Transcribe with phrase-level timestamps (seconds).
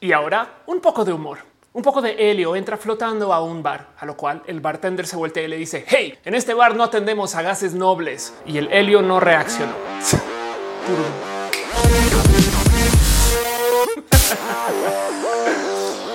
[0.00, 1.38] Y ahora un poco de humor.
[1.72, 5.16] Un poco de helio entra flotando a un bar, a lo cual el bartender se
[5.16, 8.34] voltea y le dice, hey, en este bar no atendemos a gases nobles.
[8.46, 9.72] Y el helio no reaccionó.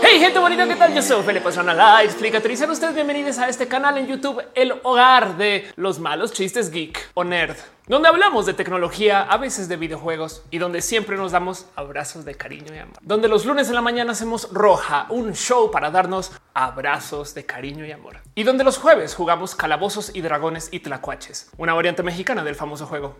[0.01, 0.93] Hey gente bonita, ¿qué tal?
[0.93, 2.59] Yo soy Felipe Pastrana, la explicatriz.
[2.59, 7.11] Sean ustedes bienvenidos a este canal en YouTube, el hogar de los malos chistes geek
[7.13, 7.55] o nerd,
[7.87, 12.35] donde hablamos de tecnología, a veces de videojuegos y donde siempre nos damos abrazos de
[12.35, 12.97] cariño y amor.
[13.01, 17.85] Donde los lunes en la mañana hacemos roja, un show para darnos abrazos de cariño
[17.85, 18.17] y amor.
[18.35, 22.85] Y donde los jueves jugamos calabozos y dragones y tlacuaches, una variante mexicana del famoso
[22.85, 23.15] juego.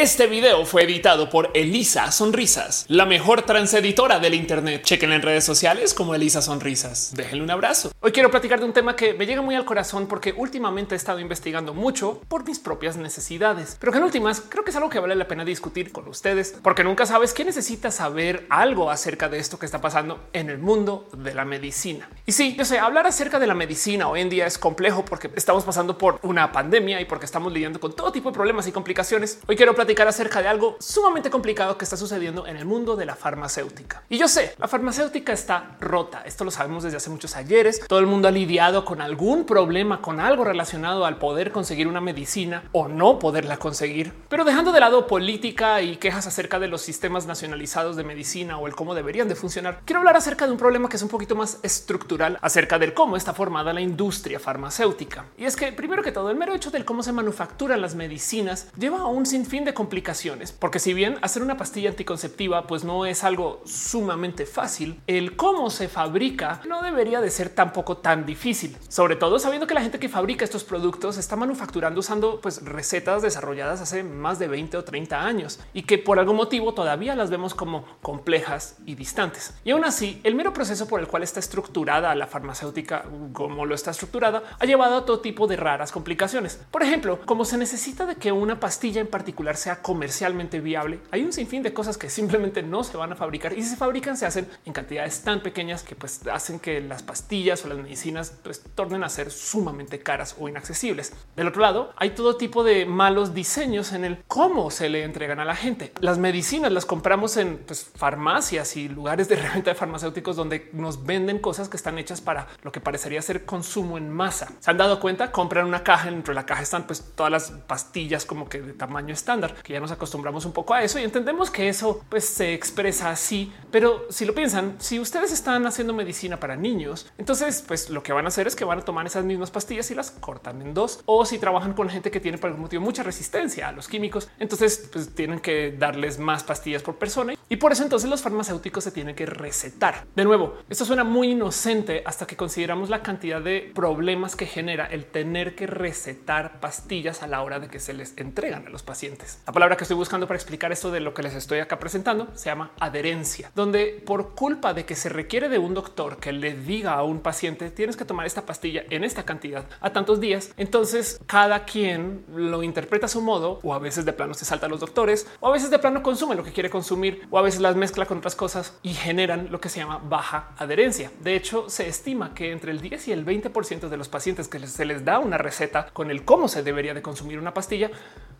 [0.00, 4.84] Este video fue editado por Elisa Sonrisas, la mejor transeditora del Internet.
[4.84, 7.10] Chequen en redes sociales como Elisa Sonrisas.
[7.16, 7.90] Déjenle un abrazo.
[7.98, 10.96] Hoy quiero platicar de un tema que me llega muy al corazón porque últimamente he
[10.96, 14.88] estado investigando mucho por mis propias necesidades, pero que en últimas creo que es algo
[14.88, 19.28] que vale la pena discutir con ustedes porque nunca sabes quién necesita saber algo acerca
[19.28, 22.08] de esto que está pasando en el mundo de la medicina.
[22.24, 25.28] Y sí, yo sé, hablar acerca de la medicina hoy en día es complejo porque
[25.34, 28.70] estamos pasando por una pandemia y porque estamos lidiando con todo tipo de problemas y
[28.70, 29.40] complicaciones.
[29.48, 33.06] Hoy quiero platicar acerca de algo sumamente complicado que está sucediendo en el mundo de
[33.06, 34.02] la farmacéutica.
[34.08, 36.22] Y yo sé, la farmacéutica está rota.
[36.24, 37.80] Esto lo sabemos desde hace muchos ayeres.
[37.86, 42.00] Todo el mundo ha lidiado con algún problema, con algo relacionado al poder conseguir una
[42.00, 44.12] medicina o no poderla conseguir.
[44.28, 48.66] Pero dejando de lado política y quejas acerca de los sistemas nacionalizados de medicina o
[48.66, 51.34] el cómo deberían de funcionar, quiero hablar acerca de un problema que es un poquito
[51.34, 55.24] más estructural acerca del cómo está formada la industria farmacéutica.
[55.36, 58.68] Y es que primero que todo, el mero hecho del cómo se manufacturan las medicinas
[58.78, 63.06] lleva a un sinfín de complicaciones porque si bien hacer una pastilla anticonceptiva pues no
[63.06, 68.76] es algo sumamente fácil, el cómo se fabrica no debería de ser tampoco tan difícil,
[68.88, 73.22] sobre todo sabiendo que la gente que fabrica estos productos está manufacturando usando pues recetas
[73.22, 77.30] desarrolladas hace más de 20 o 30 años y que por algún motivo todavía las
[77.30, 79.54] vemos como complejas y distantes.
[79.64, 83.74] Y aún así, el mero proceso por el cual está estructurada la farmacéutica, como lo
[83.74, 86.60] está estructurada, ha llevado a todo tipo de raras complicaciones.
[86.70, 91.22] Por ejemplo, como se necesita de que una pastilla en particular sea comercialmente viable, hay
[91.22, 94.16] un sinfín de cosas que simplemente no se van a fabricar y si se fabrican
[94.16, 98.32] se hacen en cantidades tan pequeñas que pues hacen que las pastillas o las medicinas
[98.42, 101.12] pues tornen a ser sumamente caras o inaccesibles.
[101.36, 105.40] Del otro lado, hay todo tipo de malos diseños en el cómo se le entregan
[105.40, 105.92] a la gente.
[106.00, 111.04] Las medicinas las compramos en pues, farmacias y lugares de reventa de farmacéuticos donde nos
[111.04, 114.52] venden cosas que están hechas para lo que parecería ser consumo en masa.
[114.60, 117.50] Se han dado cuenta, compran una caja, dentro de la caja están pues todas las
[117.50, 121.04] pastillas como que de tamaño estándar, que ya nos acostumbramos un poco a eso y
[121.04, 123.52] entendemos que eso pues se expresa así.
[123.70, 128.12] Pero si lo piensan, si ustedes están haciendo medicina para niños, entonces pues lo que
[128.12, 130.74] van a hacer es que van a tomar esas mismas pastillas y las cortan en
[130.74, 131.00] dos.
[131.06, 134.28] O si trabajan con gente que tiene por algún motivo mucha resistencia a los químicos,
[134.38, 138.84] entonces pues tienen que darles más pastillas por persona y por eso entonces los farmacéuticos
[138.84, 140.06] se tienen que recetar.
[140.14, 144.86] De nuevo, esto suena muy inocente hasta que consideramos la cantidad de problemas que genera
[144.86, 148.82] el tener que recetar pastillas a la hora de que se les entregan a los
[148.82, 149.37] pacientes.
[149.46, 152.28] La palabra que estoy buscando para explicar esto de lo que les estoy acá presentando
[152.34, 156.54] se llama adherencia, donde por culpa de que se requiere de un doctor que le
[156.54, 160.52] diga a un paciente tienes que tomar esta pastilla en esta cantidad a tantos días,
[160.56, 164.66] entonces cada quien lo interpreta a su modo o a veces de plano se salta
[164.66, 167.42] a los doctores o a veces de plano consume lo que quiere consumir o a
[167.42, 171.10] veces las mezcla con otras cosas y generan lo que se llama baja adherencia.
[171.20, 174.66] De hecho, se estima que entre el 10 y el 20% de los pacientes que
[174.66, 177.90] se les da una receta con el cómo se debería de consumir una pastilla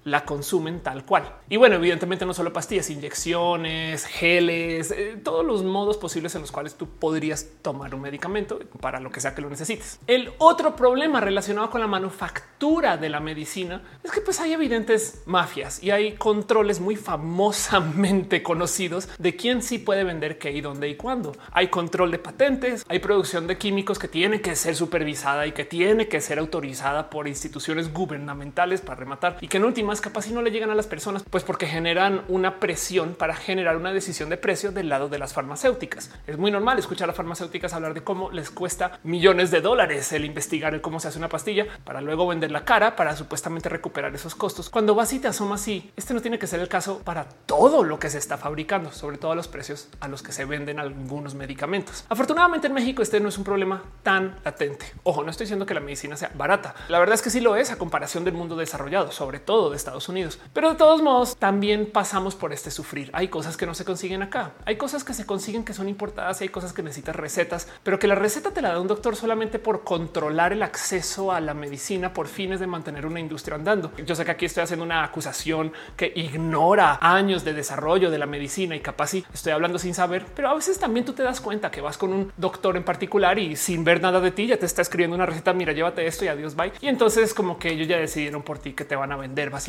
[0.04, 1.36] la consumen tal cual.
[1.48, 6.52] Y bueno, evidentemente no solo pastillas, inyecciones, geles, eh, todos los modos posibles en los
[6.52, 10.00] cuales tú podrías tomar un medicamento para lo que sea que lo necesites.
[10.06, 15.22] El otro problema relacionado con la manufactura de la medicina es que pues hay evidentes
[15.26, 20.88] mafias y hay controles muy famosamente conocidos de quién sí puede vender qué y dónde
[20.88, 21.36] y cuándo.
[21.52, 25.64] Hay control de patentes, hay producción de químicos que tiene que ser supervisada y que
[25.64, 30.32] tiene que ser autorizada por instituciones gubernamentales para rematar y que en últimas capaz si
[30.32, 34.28] no le llegan a las personas, pues porque generan una presión para generar una decisión
[34.28, 36.10] de precio del lado de las farmacéuticas.
[36.26, 40.24] Es muy normal escuchar a farmacéuticas hablar de cómo les cuesta millones de dólares el
[40.24, 44.14] investigar el cómo se hace una pastilla para luego vender la cara para supuestamente recuperar
[44.14, 44.70] esos costos.
[44.70, 47.84] Cuando vas y te asomas y este no tiene que ser el caso para todo
[47.84, 51.34] lo que se está fabricando, sobre todo los precios a los que se venden algunos
[51.34, 52.04] medicamentos.
[52.08, 54.86] Afortunadamente en México este no es un problema tan latente.
[55.02, 56.74] Ojo, no estoy diciendo que la medicina sea barata.
[56.88, 60.08] La verdad es que sí lo es a comparación del mundo desarrollado, sobre todo Estados
[60.08, 60.38] Unidos.
[60.52, 63.10] Pero de todos modos, también pasamos por este sufrir.
[63.12, 64.52] Hay cosas que no se consiguen acá.
[64.64, 67.98] Hay cosas que se consiguen que son importadas y hay cosas que necesitas recetas, pero
[67.98, 71.54] que la receta te la da un doctor solamente por controlar el acceso a la
[71.54, 73.92] medicina por fines de mantener una industria andando.
[74.04, 78.26] Yo sé que aquí estoy haciendo una acusación que ignora años de desarrollo de la
[78.26, 81.40] medicina y capaz sí estoy hablando sin saber, pero a veces también tú te das
[81.40, 84.58] cuenta que vas con un doctor en particular y sin ver nada de ti ya
[84.58, 85.52] te está escribiendo una receta.
[85.52, 86.72] Mira, llévate esto y adiós, bye.
[86.80, 89.67] Y entonces como que ellos ya decidieron por ti que te van a vender básicamente.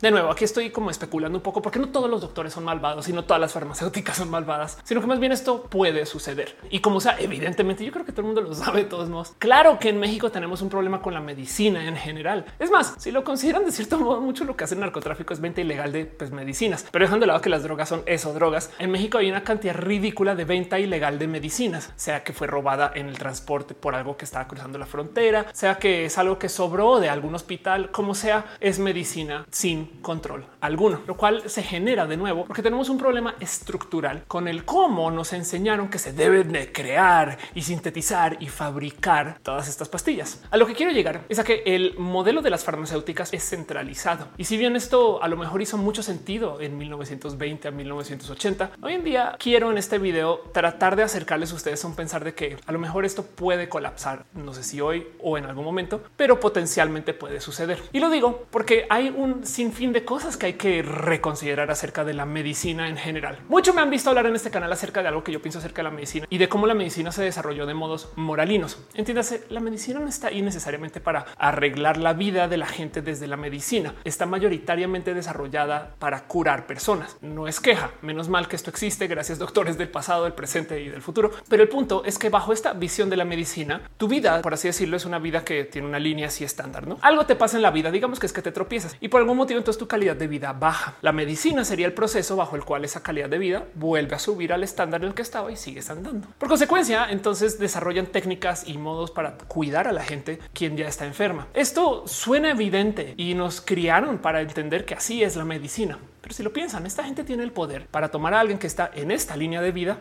[0.00, 3.08] De nuevo, aquí estoy como especulando un poco porque no todos los doctores son malvados
[3.08, 6.56] y no todas las farmacéuticas son malvadas, sino que más bien esto puede suceder.
[6.70, 9.34] Y como sea, evidentemente yo creo que todo el mundo lo sabe de todos modos.
[9.38, 12.44] Claro que en México tenemos un problema con la medicina en general.
[12.58, 15.60] Es más, si lo consideran de cierto modo, mucho lo que hace narcotráfico es venta
[15.60, 18.70] ilegal de pues, medicinas, pero dejando de lado que las drogas son eso, drogas.
[18.78, 22.92] En México hay una cantidad ridícula de venta ilegal de medicinas, sea que fue robada
[22.94, 26.48] en el transporte por algo que estaba cruzando la frontera, sea que es algo que
[26.48, 32.06] sobró de algún hospital, como sea, es medicina sin control alguno, lo cual se genera
[32.06, 36.52] de nuevo porque tenemos un problema estructural con el cómo nos enseñaron que se deben
[36.52, 40.42] de crear y sintetizar y fabricar todas estas pastillas.
[40.50, 44.28] A lo que quiero llegar es a que el modelo de las farmacéuticas es centralizado.
[44.36, 48.94] Y si bien esto a lo mejor hizo mucho sentido en 1920 a 1980, hoy
[48.94, 52.34] en día quiero en este video tratar de acercarles a ustedes a un pensar de
[52.34, 56.02] que a lo mejor esto puede colapsar, no sé si hoy o en algún momento,
[56.16, 57.82] pero potencialmente puede suceder.
[57.92, 62.14] Y lo digo porque hay un sinfín de cosas que hay que reconsiderar acerca de
[62.14, 63.38] la medicina en general.
[63.48, 65.82] Mucho me han visto hablar en este canal acerca de algo que yo pienso acerca
[65.82, 68.78] de la medicina y de cómo la medicina se desarrolló de modos moralinos.
[68.94, 73.26] Entiéndase, la medicina no está ahí necesariamente para arreglar la vida de la gente desde
[73.26, 73.94] la medicina.
[74.04, 77.16] Está mayoritariamente desarrollada para curar personas.
[77.20, 80.88] No es queja, menos mal que esto existe, gracias doctores del pasado, del presente y
[80.88, 81.30] del futuro.
[81.48, 84.68] Pero el punto es que bajo esta visión de la medicina, tu vida, por así
[84.68, 86.98] decirlo, es una vida que tiene una línea así estándar, ¿no?
[87.02, 89.36] Algo te pasa en la vida, digamos que es que te tropiezas y por algún
[89.36, 90.94] motivo entonces tu calidad de vida baja.
[91.02, 94.54] La medicina sería el proceso bajo el cual esa calidad de vida vuelve a subir
[94.54, 96.28] al estándar en el que estaba y sigues andando.
[96.38, 101.04] Por consecuencia, entonces desarrollan técnicas y modos para cuidar a la gente quien ya está
[101.04, 101.46] enferma.
[101.52, 105.98] Esto suena evidente y nos criaron para entender que así es la medicina.
[106.22, 108.90] Pero si lo piensan, esta gente tiene el poder para tomar a alguien que está
[108.94, 109.98] en esta línea de vida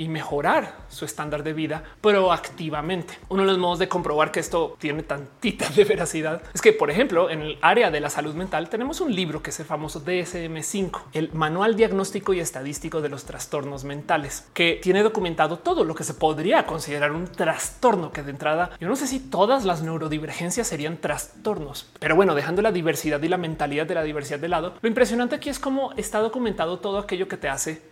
[0.00, 3.18] y mejorar su estándar de vida proactivamente.
[3.28, 6.90] Uno de los modos de comprobar que esto tiene tantita de veracidad es que, por
[6.90, 10.02] ejemplo, en el área de la salud mental tenemos un libro que es el famoso
[10.02, 15.94] DSM5, el Manual Diagnóstico y Estadístico de los Trastornos Mentales, que tiene documentado todo lo
[15.94, 19.82] que se podría considerar un trastorno que de entrada yo no sé si todas las
[19.82, 24.48] neurodivergencias serían trastornos, pero bueno, dejando la diversidad y la mentalidad de la diversidad de
[24.48, 27.82] lado, lo impresionante aquí es cómo está documentado todo aquello que te hace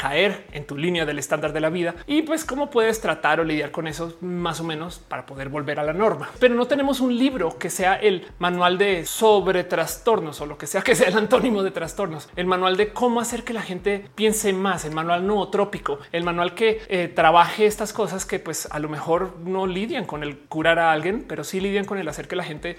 [0.00, 3.44] caer en tu línea del estándar de la vida y pues cómo puedes tratar o
[3.44, 6.30] lidiar con eso más o menos para poder volver a la norma.
[6.38, 10.66] Pero no tenemos un libro que sea el manual de sobre trastornos o lo que
[10.66, 14.06] sea que sea el antónimo de trastornos, el manual de cómo hacer que la gente
[14.14, 18.78] piense más, el manual nootrópico, el manual que eh, trabaje estas cosas que pues a
[18.78, 22.26] lo mejor no lidian con el curar a alguien, pero sí lidian con el hacer
[22.26, 22.78] que la gente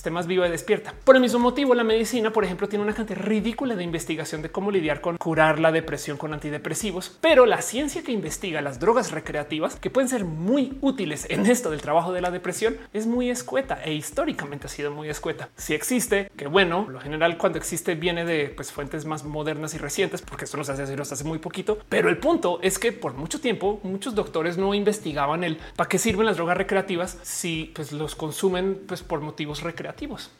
[0.00, 0.94] esté más viva y despierta.
[1.04, 4.50] Por el mismo motivo, la medicina, por ejemplo, tiene una cantidad ridícula de investigación de
[4.50, 9.10] cómo lidiar con curar la depresión con antidepresivos, pero la ciencia que investiga las drogas
[9.10, 13.28] recreativas, que pueden ser muy útiles en esto del trabajo de la depresión, es muy
[13.28, 15.50] escueta e históricamente ha sido muy escueta.
[15.56, 19.78] Si existe, que bueno, lo general cuando existe viene de pues, fuentes más modernas y
[19.78, 21.78] recientes, porque esto no se hace hasta hace muy poquito.
[21.90, 25.98] Pero el punto es que por mucho tiempo muchos doctores no investigaban el para qué
[25.98, 29.89] sirven las drogas recreativas si pues, los consumen pues, por motivos recreativos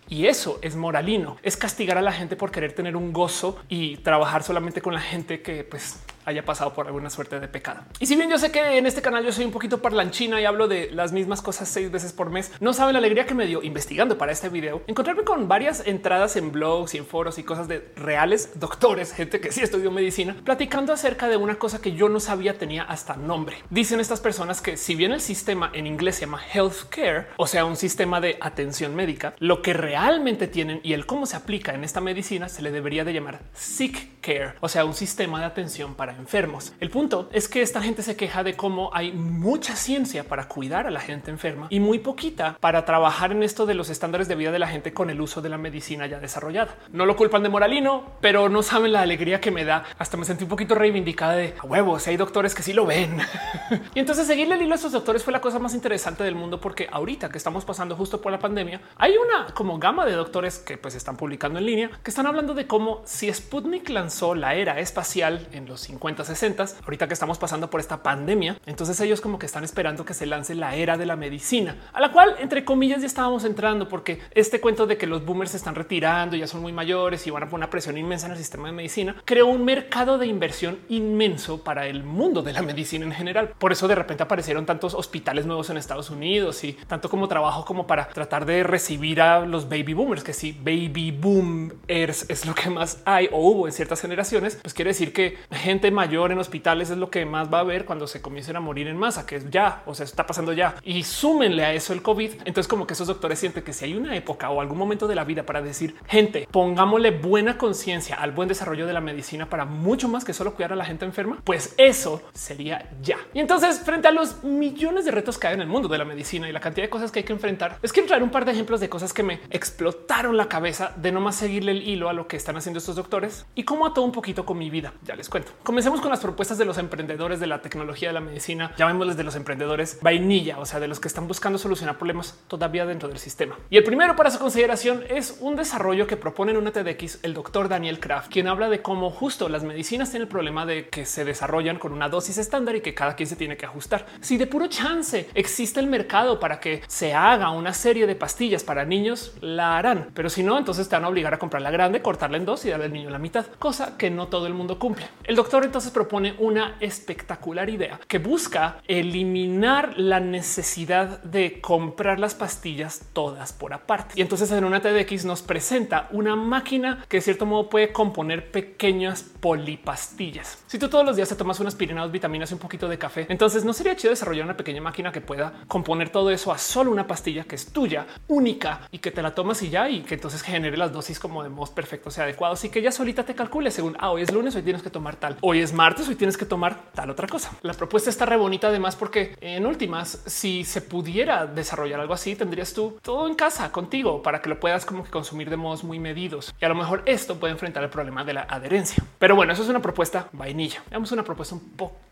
[0.09, 3.97] Y eso es moralino, es castigar a la gente por querer tener un gozo y
[3.99, 6.01] trabajar solamente con la gente que pues
[6.31, 7.83] haya pasado por alguna suerte de pecado.
[7.99, 10.45] Y si bien yo sé que en este canal yo soy un poquito parlanchina y
[10.45, 13.47] hablo de las mismas cosas seis veces por mes, no saben la alegría que me
[13.47, 17.43] dio investigando para este video, encontrarme con varias entradas en blogs y en foros y
[17.43, 21.93] cosas de reales doctores, gente que sí estudió medicina, platicando acerca de una cosa que
[21.93, 23.57] yo no sabía tenía hasta nombre.
[23.71, 27.65] Dicen estas personas que si bien el sistema en inglés se llama healthcare, o sea,
[27.65, 31.85] un sistema de atención médica, lo que realmente tienen y el cómo se aplica en
[31.85, 35.95] esta medicina se le debería de llamar sick care, o sea, un sistema de atención
[35.95, 36.73] para enfermos.
[36.81, 40.87] El punto es que esta gente se queja de cómo hay mucha ciencia para cuidar
[40.87, 44.37] a la gente enferma y muy poquita para trabajar en esto de los estándares de
[44.37, 46.77] vida de la gente con el uso de la medicina ya desarrollada.
[46.93, 49.85] No lo culpan de moralino, pero no saben la alegría que me da.
[49.99, 52.07] Hasta me sentí un poquito reivindicada de a huevos.
[52.07, 53.19] hay doctores que sí lo ven.
[53.95, 56.61] y entonces seguirle el hilo a estos doctores fue la cosa más interesante del mundo,
[56.61, 60.59] porque ahorita que estamos pasando justo por la pandemia, hay una como gama de doctores
[60.59, 64.55] que pues están publicando en línea que están hablando de cómo si Sputnik lanzó la
[64.55, 68.59] era espacial en los 50, 60, ahorita que estamos pasando por esta pandemia.
[68.67, 72.01] Entonces ellos como que están esperando que se lance la era de la medicina, a
[72.01, 75.57] la cual entre comillas ya estábamos entrando porque este cuento de que los boomers se
[75.57, 78.39] están retirando, ya son muy mayores y van a poner una presión inmensa en el
[78.39, 83.05] sistema de medicina, creó un mercado de inversión inmenso para el mundo de la medicina
[83.05, 83.51] en general.
[83.59, 87.65] Por eso de repente aparecieron tantos hospitales nuevos en Estados Unidos y tanto como trabajo
[87.65, 92.55] como para tratar de recibir a los baby boomers, que si baby boomers es lo
[92.55, 96.39] que más hay o hubo en ciertas generaciones, pues quiere decir que gente mayor en
[96.39, 99.27] hospitales es lo que más va a haber cuando se comiencen a morir en masa,
[99.27, 100.75] que es ya, o sea, está pasando ya.
[100.83, 102.31] Y súmenle a eso el COVID.
[102.45, 105.15] Entonces como que esos doctores sienten que si hay una época o algún momento de
[105.15, 109.65] la vida para decir, gente, pongámosle buena conciencia al buen desarrollo de la medicina para
[109.65, 113.19] mucho más que solo cuidar a la gente enferma, pues eso sería ya.
[113.35, 116.05] Y entonces frente a los millones de retos que hay en el mundo de la
[116.05, 118.45] medicina y la cantidad de cosas que hay que enfrentar, es que traer un par
[118.45, 122.09] de ejemplos de cosas que me explotaron la cabeza de no más seguirle el hilo
[122.09, 124.93] a lo que están haciendo estos doctores y cómo ató un poquito con mi vida.
[125.05, 125.53] Ya les cuento.
[125.81, 129.25] Comencemos con las propuestas de los emprendedores de la tecnología de la medicina, llamémosles de
[129.25, 133.17] los emprendedores vainilla, o sea, de los que están buscando solucionar problemas todavía dentro del
[133.17, 133.57] sistema.
[133.71, 137.33] Y el primero para su consideración es un desarrollo que propone en una TEDx el
[137.33, 141.07] doctor Daniel Kraft, quien habla de cómo justo las medicinas tienen el problema de que
[141.07, 144.05] se desarrollan con una dosis estándar y que cada quien se tiene que ajustar.
[144.21, 148.65] Si de puro chance existe el mercado para que se haga una serie de pastillas
[148.65, 151.71] para niños, la harán, pero si no, entonces te van a obligar a comprar la
[151.71, 154.53] grande, cortarla en dos y darle al niño la mitad, cosa que no todo el
[154.53, 155.09] mundo cumple.
[155.25, 162.35] El doctor entonces propone una espectacular idea que busca eliminar la necesidad de comprar las
[162.35, 164.15] pastillas todas por aparte.
[164.17, 168.51] Y entonces en una TDX nos presenta una máquina que de cierto modo puede componer
[168.51, 170.65] pequeñas polipastillas.
[170.67, 172.99] Si tú todos los días te tomas unas aspirina, dos vitaminas y un poquito de
[172.99, 176.59] café, entonces no sería chido desarrollar una pequeña máquina que pueda componer todo eso a
[176.59, 180.01] solo una pastilla que es tuya, única y que te la tomas y ya y
[180.01, 183.25] que entonces genere las dosis como de modos perfectos y adecuados y que ya solita
[183.25, 186.09] te calcule según ah, hoy es lunes, hoy tienes que tomar tal, hoy es martes,
[186.09, 187.51] hoy tienes que tomar tal otra cosa.
[187.63, 192.37] La propuesta está re bonita además porque en últimas, si se pudiera desarrollar algo así,
[192.37, 195.85] tendrías tú todo en casa contigo para que lo puedas como que consumir de modos
[195.85, 199.03] muy medidos y a lo mejor esto puede enfrentar el problema de la adherencia.
[199.19, 200.83] Pero bueno, eso es una propuesta vainilla.
[200.91, 202.10] Veamos una propuesta un poco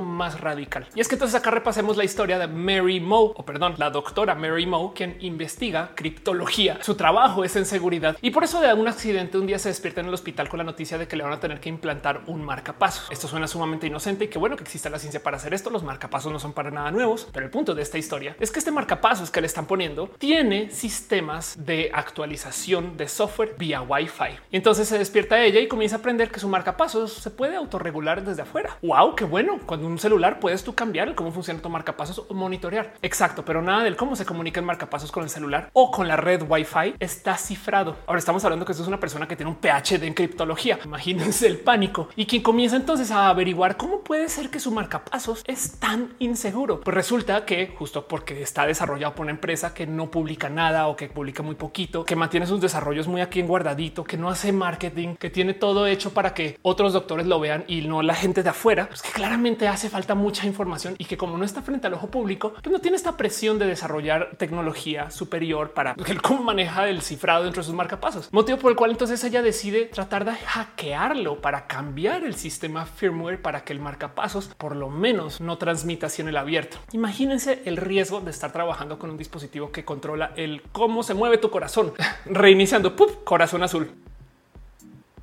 [0.00, 0.86] más radical.
[0.94, 4.34] Y es que entonces acá repasemos la historia de Mary Moe, o perdón, la doctora
[4.34, 6.78] Mary Moe, quien investiga criptología.
[6.82, 10.00] Su trabajo es en seguridad y por eso de un accidente un día se despierta
[10.00, 12.44] en el hospital con la noticia de que le van a tener que implantar un
[12.44, 13.10] marcapasos.
[13.10, 15.70] Esto suena sumamente inocente y que bueno que exista la ciencia para hacer esto.
[15.70, 18.58] Los marcapasos no son para nada nuevos, pero el punto de esta historia es que
[18.58, 24.38] este marcapasos que le están poniendo tiene sistemas de actualización de software vía Wi-Fi.
[24.50, 28.24] Y entonces se despierta ella y comienza a aprender que su marcapasos se puede autorregular
[28.24, 28.76] desde afuera.
[28.82, 32.94] Wow, qué bueno cuando un celular puedes tú cambiar cómo funciona tu marcapasos o monitorear.
[33.02, 36.16] Exacto, pero nada del cómo se comunica el marcapasos con el celular o con la
[36.16, 37.96] red Wi-Fi está cifrado.
[38.06, 40.78] Ahora estamos hablando que esto es una persona que tiene un PhD en criptología.
[40.84, 45.42] Imagínense el pánico y quien comienza entonces a averiguar cómo puede ser que su marcapasos
[45.46, 46.80] es tan inseguro.
[46.80, 50.96] Pues resulta que justo porque está desarrollado por una empresa que no publica nada o
[50.96, 54.52] que publica muy poquito, que mantiene sus desarrollos muy aquí en guardadito, que no hace
[54.52, 58.42] marketing, que tiene todo hecho para que otros doctores lo vean y no la gente
[58.42, 59.35] de afuera, pues que claramente
[59.68, 62.80] hace falta mucha información y que como no está frente al ojo público, pues no
[62.80, 67.66] tiene esta presión de desarrollar tecnología superior para el cómo maneja el cifrado dentro de
[67.66, 68.32] sus marcapasos.
[68.32, 73.40] Motivo por el cual entonces ella decide tratar de hackearlo para cambiar el sistema firmware
[73.40, 76.78] para que el marcapasos por lo menos no transmita el abierto.
[76.92, 81.38] Imagínense el riesgo de estar trabajando con un dispositivo que controla el cómo se mueve
[81.38, 81.92] tu corazón,
[82.26, 83.90] reiniciando corazón azul.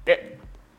[0.05, 0.33] Eh,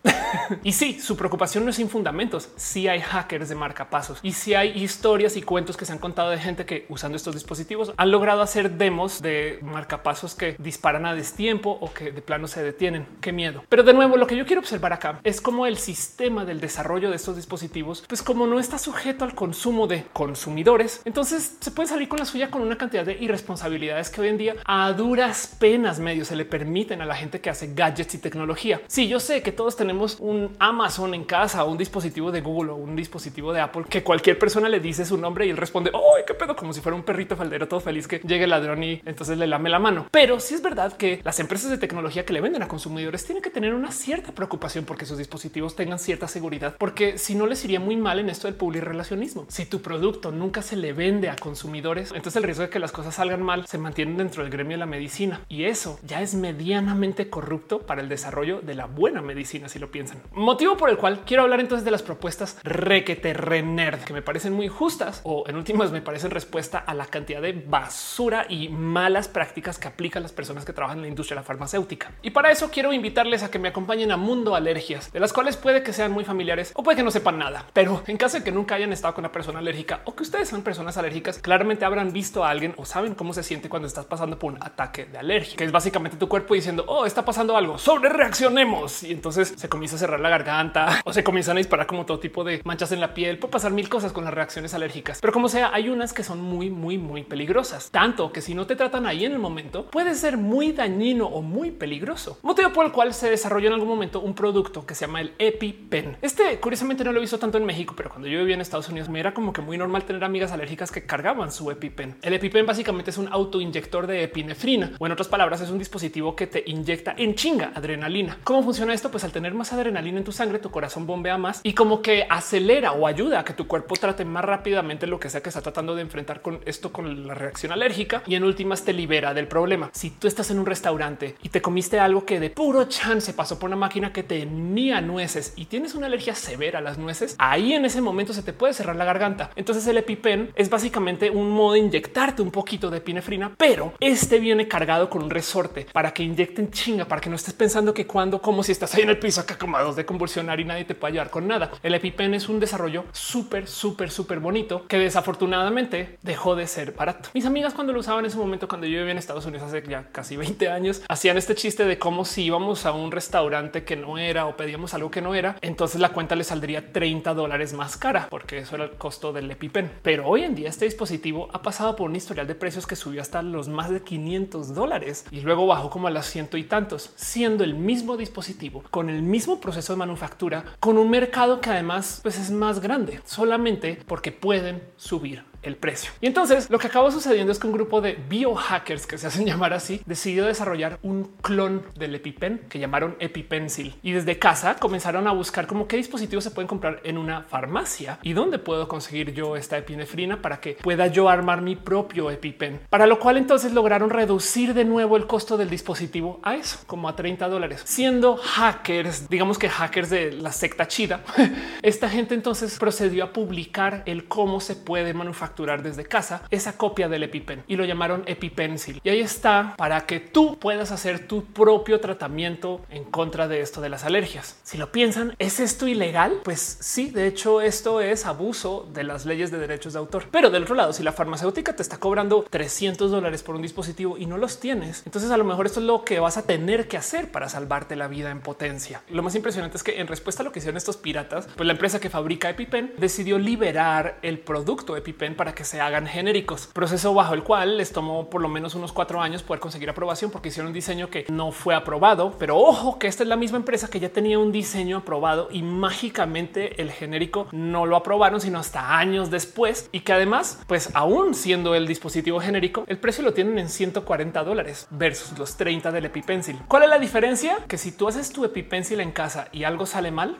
[0.63, 2.49] y sí, su preocupación no es sin fundamentos.
[2.57, 6.31] Si hay hackers de marcapasos y si hay historias y cuentos que se han contado
[6.31, 11.15] de gente que usando estos dispositivos han logrado hacer demos de marcapasos que disparan a
[11.15, 13.07] destiempo o que de plano se detienen.
[13.21, 13.65] Qué miedo.
[13.69, 17.11] Pero de nuevo, lo que yo quiero observar acá es como el sistema del desarrollo
[17.11, 21.89] de estos dispositivos, pues como no está sujeto al consumo de consumidores, entonces se puede
[21.89, 25.57] salir con la suya con una cantidad de irresponsabilidades que hoy en día a duras
[25.59, 28.81] penas medio se le permiten a la gente que hace gadgets y tecnología.
[28.87, 32.77] Sí, yo sé que todos tenemos un Amazon en casa un dispositivo de Google o
[32.77, 36.23] un dispositivo de Apple que cualquier persona le dice su nombre y él responde, ¡ay,
[36.27, 36.57] qué pedo!
[36.57, 39.47] Como si fuera un perrito faldero todo feliz que llegue el ladrón y entonces le
[39.47, 40.07] lame la mano.
[40.11, 43.43] Pero sí es verdad que las empresas de tecnología que le venden a consumidores tienen
[43.43, 47.65] que tener una cierta preocupación porque sus dispositivos tengan cierta seguridad, porque si no les
[47.65, 49.47] iría muy mal en esto del public relacionismo.
[49.49, 52.93] Si tu producto nunca se le vende a consumidores, entonces el riesgo de que las
[52.93, 56.35] cosas salgan mal se mantienen dentro del gremio de la medicina y eso ya es
[56.35, 59.69] medianamente corrupto para el desarrollo de la buena medicina.
[59.85, 60.23] Lo piensan.
[60.33, 64.55] Motivo por el cual quiero hablar entonces de las propuestas requete nerd que me parecen
[64.55, 69.29] muy justas o en últimas me parecen respuesta a la cantidad de basura y malas
[69.29, 72.13] prácticas que aplican las personas que trabajan en la industria de la farmacéutica.
[72.23, 75.59] Y para eso quiero invitarles a que me acompañen a Mundo Alergias, de las cuales
[75.59, 77.67] puede que sean muy familiares o puede que no sepan nada.
[77.75, 80.49] Pero en caso de que nunca hayan estado con una persona alérgica o que ustedes
[80.49, 84.07] son personas alérgicas, claramente habrán visto a alguien o saben cómo se siente cuando estás
[84.07, 87.57] pasando por un ataque de alergia, que es básicamente tu cuerpo diciendo, oh, está pasando
[87.57, 89.03] algo, sobre reaccionemos.
[89.03, 92.21] Y entonces se comienza a cerrar la garganta o se comienzan a disparar como todo
[92.21, 93.39] tipo de manchas en la piel.
[93.39, 96.41] Puede pasar mil cosas con las reacciones alérgicas, pero como sea, hay unas que son
[96.41, 97.91] muy, muy, muy peligrosas.
[97.91, 101.43] Tanto que si no te tratan ahí en el momento, puede ser muy dañino o
[101.43, 102.39] muy peligroso.
[102.43, 105.33] Motivo por el cual se desarrolló en algún momento un producto que se llama el
[105.39, 106.19] EpiPen.
[106.23, 108.89] Este curiosamente no lo he visto tanto en México, pero cuando yo vivía en Estados
[108.89, 112.19] Unidos me era como que muy normal tener amigas alérgicas que cargaban su EpiPen.
[112.23, 116.37] El EpiPen básicamente es un autoinyector de epinefrina o en otras palabras es un dispositivo
[116.37, 118.39] que te inyecta en chinga adrenalina.
[118.45, 119.11] ¿Cómo funciona esto?
[119.11, 122.27] Pues al tener más adrenalina en tu sangre, tu corazón bombea más y como que
[122.29, 125.63] acelera o ayuda a que tu cuerpo trate más rápidamente lo que sea que está
[125.63, 129.49] tratando de enfrentar con esto con la reacción alérgica y en últimas te libera del
[129.49, 129.91] problema.
[129.93, 133.59] Si tú estás en un restaurante y te comiste algo que de puro chance pasó
[133.59, 137.73] por una máquina que tenía nueces y tienes una alergia severa a las nueces, ahí
[137.73, 139.51] en ese momento se te puede cerrar la garganta.
[139.57, 144.39] Entonces el EpiPen es básicamente un modo de inyectarte un poquito de epinefrina, pero este
[144.39, 148.07] viene cargado con un resorte para que inyecten chinga, para que no estés pensando que
[148.07, 150.95] cuando, como si estás ahí en el piso acá dos de convulsionar y nadie te
[150.95, 151.71] puede ayudar con nada.
[151.83, 157.31] El EpiPen es un desarrollo súper, súper, súper bonito que desafortunadamente dejó de ser barato.
[157.35, 159.83] Mis amigas cuando lo usaban en ese momento, cuando yo vivía en Estados Unidos hace
[159.89, 163.97] ya casi 20 años, hacían este chiste de cómo si íbamos a un restaurante que
[163.97, 167.73] no era o pedíamos algo que no era, entonces la cuenta le saldría 30 dólares
[167.73, 169.91] más cara porque eso era el costo del EpiPen.
[170.03, 173.21] Pero hoy en día este dispositivo ha pasado por un historial de precios que subió
[173.21, 177.13] hasta los más de 500 dólares y luego bajó como a las ciento y tantos,
[177.17, 182.21] siendo el mismo dispositivo con el mismo proceso de manufactura, con un mercado que además
[182.23, 186.13] pues es más grande, solamente porque pueden subir el precio.
[186.21, 189.47] Y entonces lo que acabó sucediendo es que un grupo de biohackers que se hacen
[189.47, 195.27] llamar así decidió desarrollar un clon del EpiPen que llamaron EpiPencil y desde casa comenzaron
[195.27, 199.33] a buscar como qué dispositivos se pueden comprar en una farmacia y dónde puedo conseguir
[199.33, 202.81] yo esta epinefrina para que pueda yo armar mi propio EpiPen.
[202.91, 207.09] Para lo cual entonces lograron reducir de nuevo el costo del dispositivo a eso, como
[207.09, 207.83] a 30 dólares.
[207.85, 211.23] Siendo hackers, digamos que hackers de la secta chida,
[211.83, 217.09] esta gente entonces procedió a publicar el cómo se puede manufacturar desde casa esa copia
[217.09, 219.01] del EpiPen y lo llamaron EpiPencil.
[219.05, 223.81] Y ahí está para que tú puedas hacer tu propio tratamiento en contra de esto
[223.81, 224.59] de las alergias.
[224.65, 226.41] Si lo piensan, ¿es esto ilegal?
[226.43, 230.27] Pues sí, de hecho esto es abuso de las leyes de derechos de autor.
[230.31, 234.19] Pero del otro lado, si la farmacéutica te está cobrando 300 dólares por un dispositivo
[234.19, 236.89] y no los tienes, entonces a lo mejor esto es lo que vas a tener
[236.89, 239.03] que hacer para salvarte la vida en potencia.
[239.09, 241.73] Lo más impresionante es que en respuesta a lo que hicieron estos piratas, pues la
[241.73, 247.13] empresa que fabrica EpiPen decidió liberar el producto EpiPen para que se hagan genéricos, proceso
[247.13, 250.49] bajo el cual les tomó por lo menos unos cuatro años poder conseguir aprobación porque
[250.49, 252.35] hicieron un diseño que no fue aprobado.
[252.39, 255.63] Pero ojo que esta es la misma empresa que ya tenía un diseño aprobado y
[255.63, 261.35] mágicamente el genérico no lo aprobaron sino hasta años después y que además, pues aún
[261.35, 266.07] siendo el dispositivo genérico, el precio lo tienen en 140 dólares versus los 30 del
[266.07, 266.61] EpiPencil.
[266.69, 267.59] ¿Cuál es la diferencia?
[267.69, 270.37] Que si tú haces tu EpiPencil en casa y algo sale mal,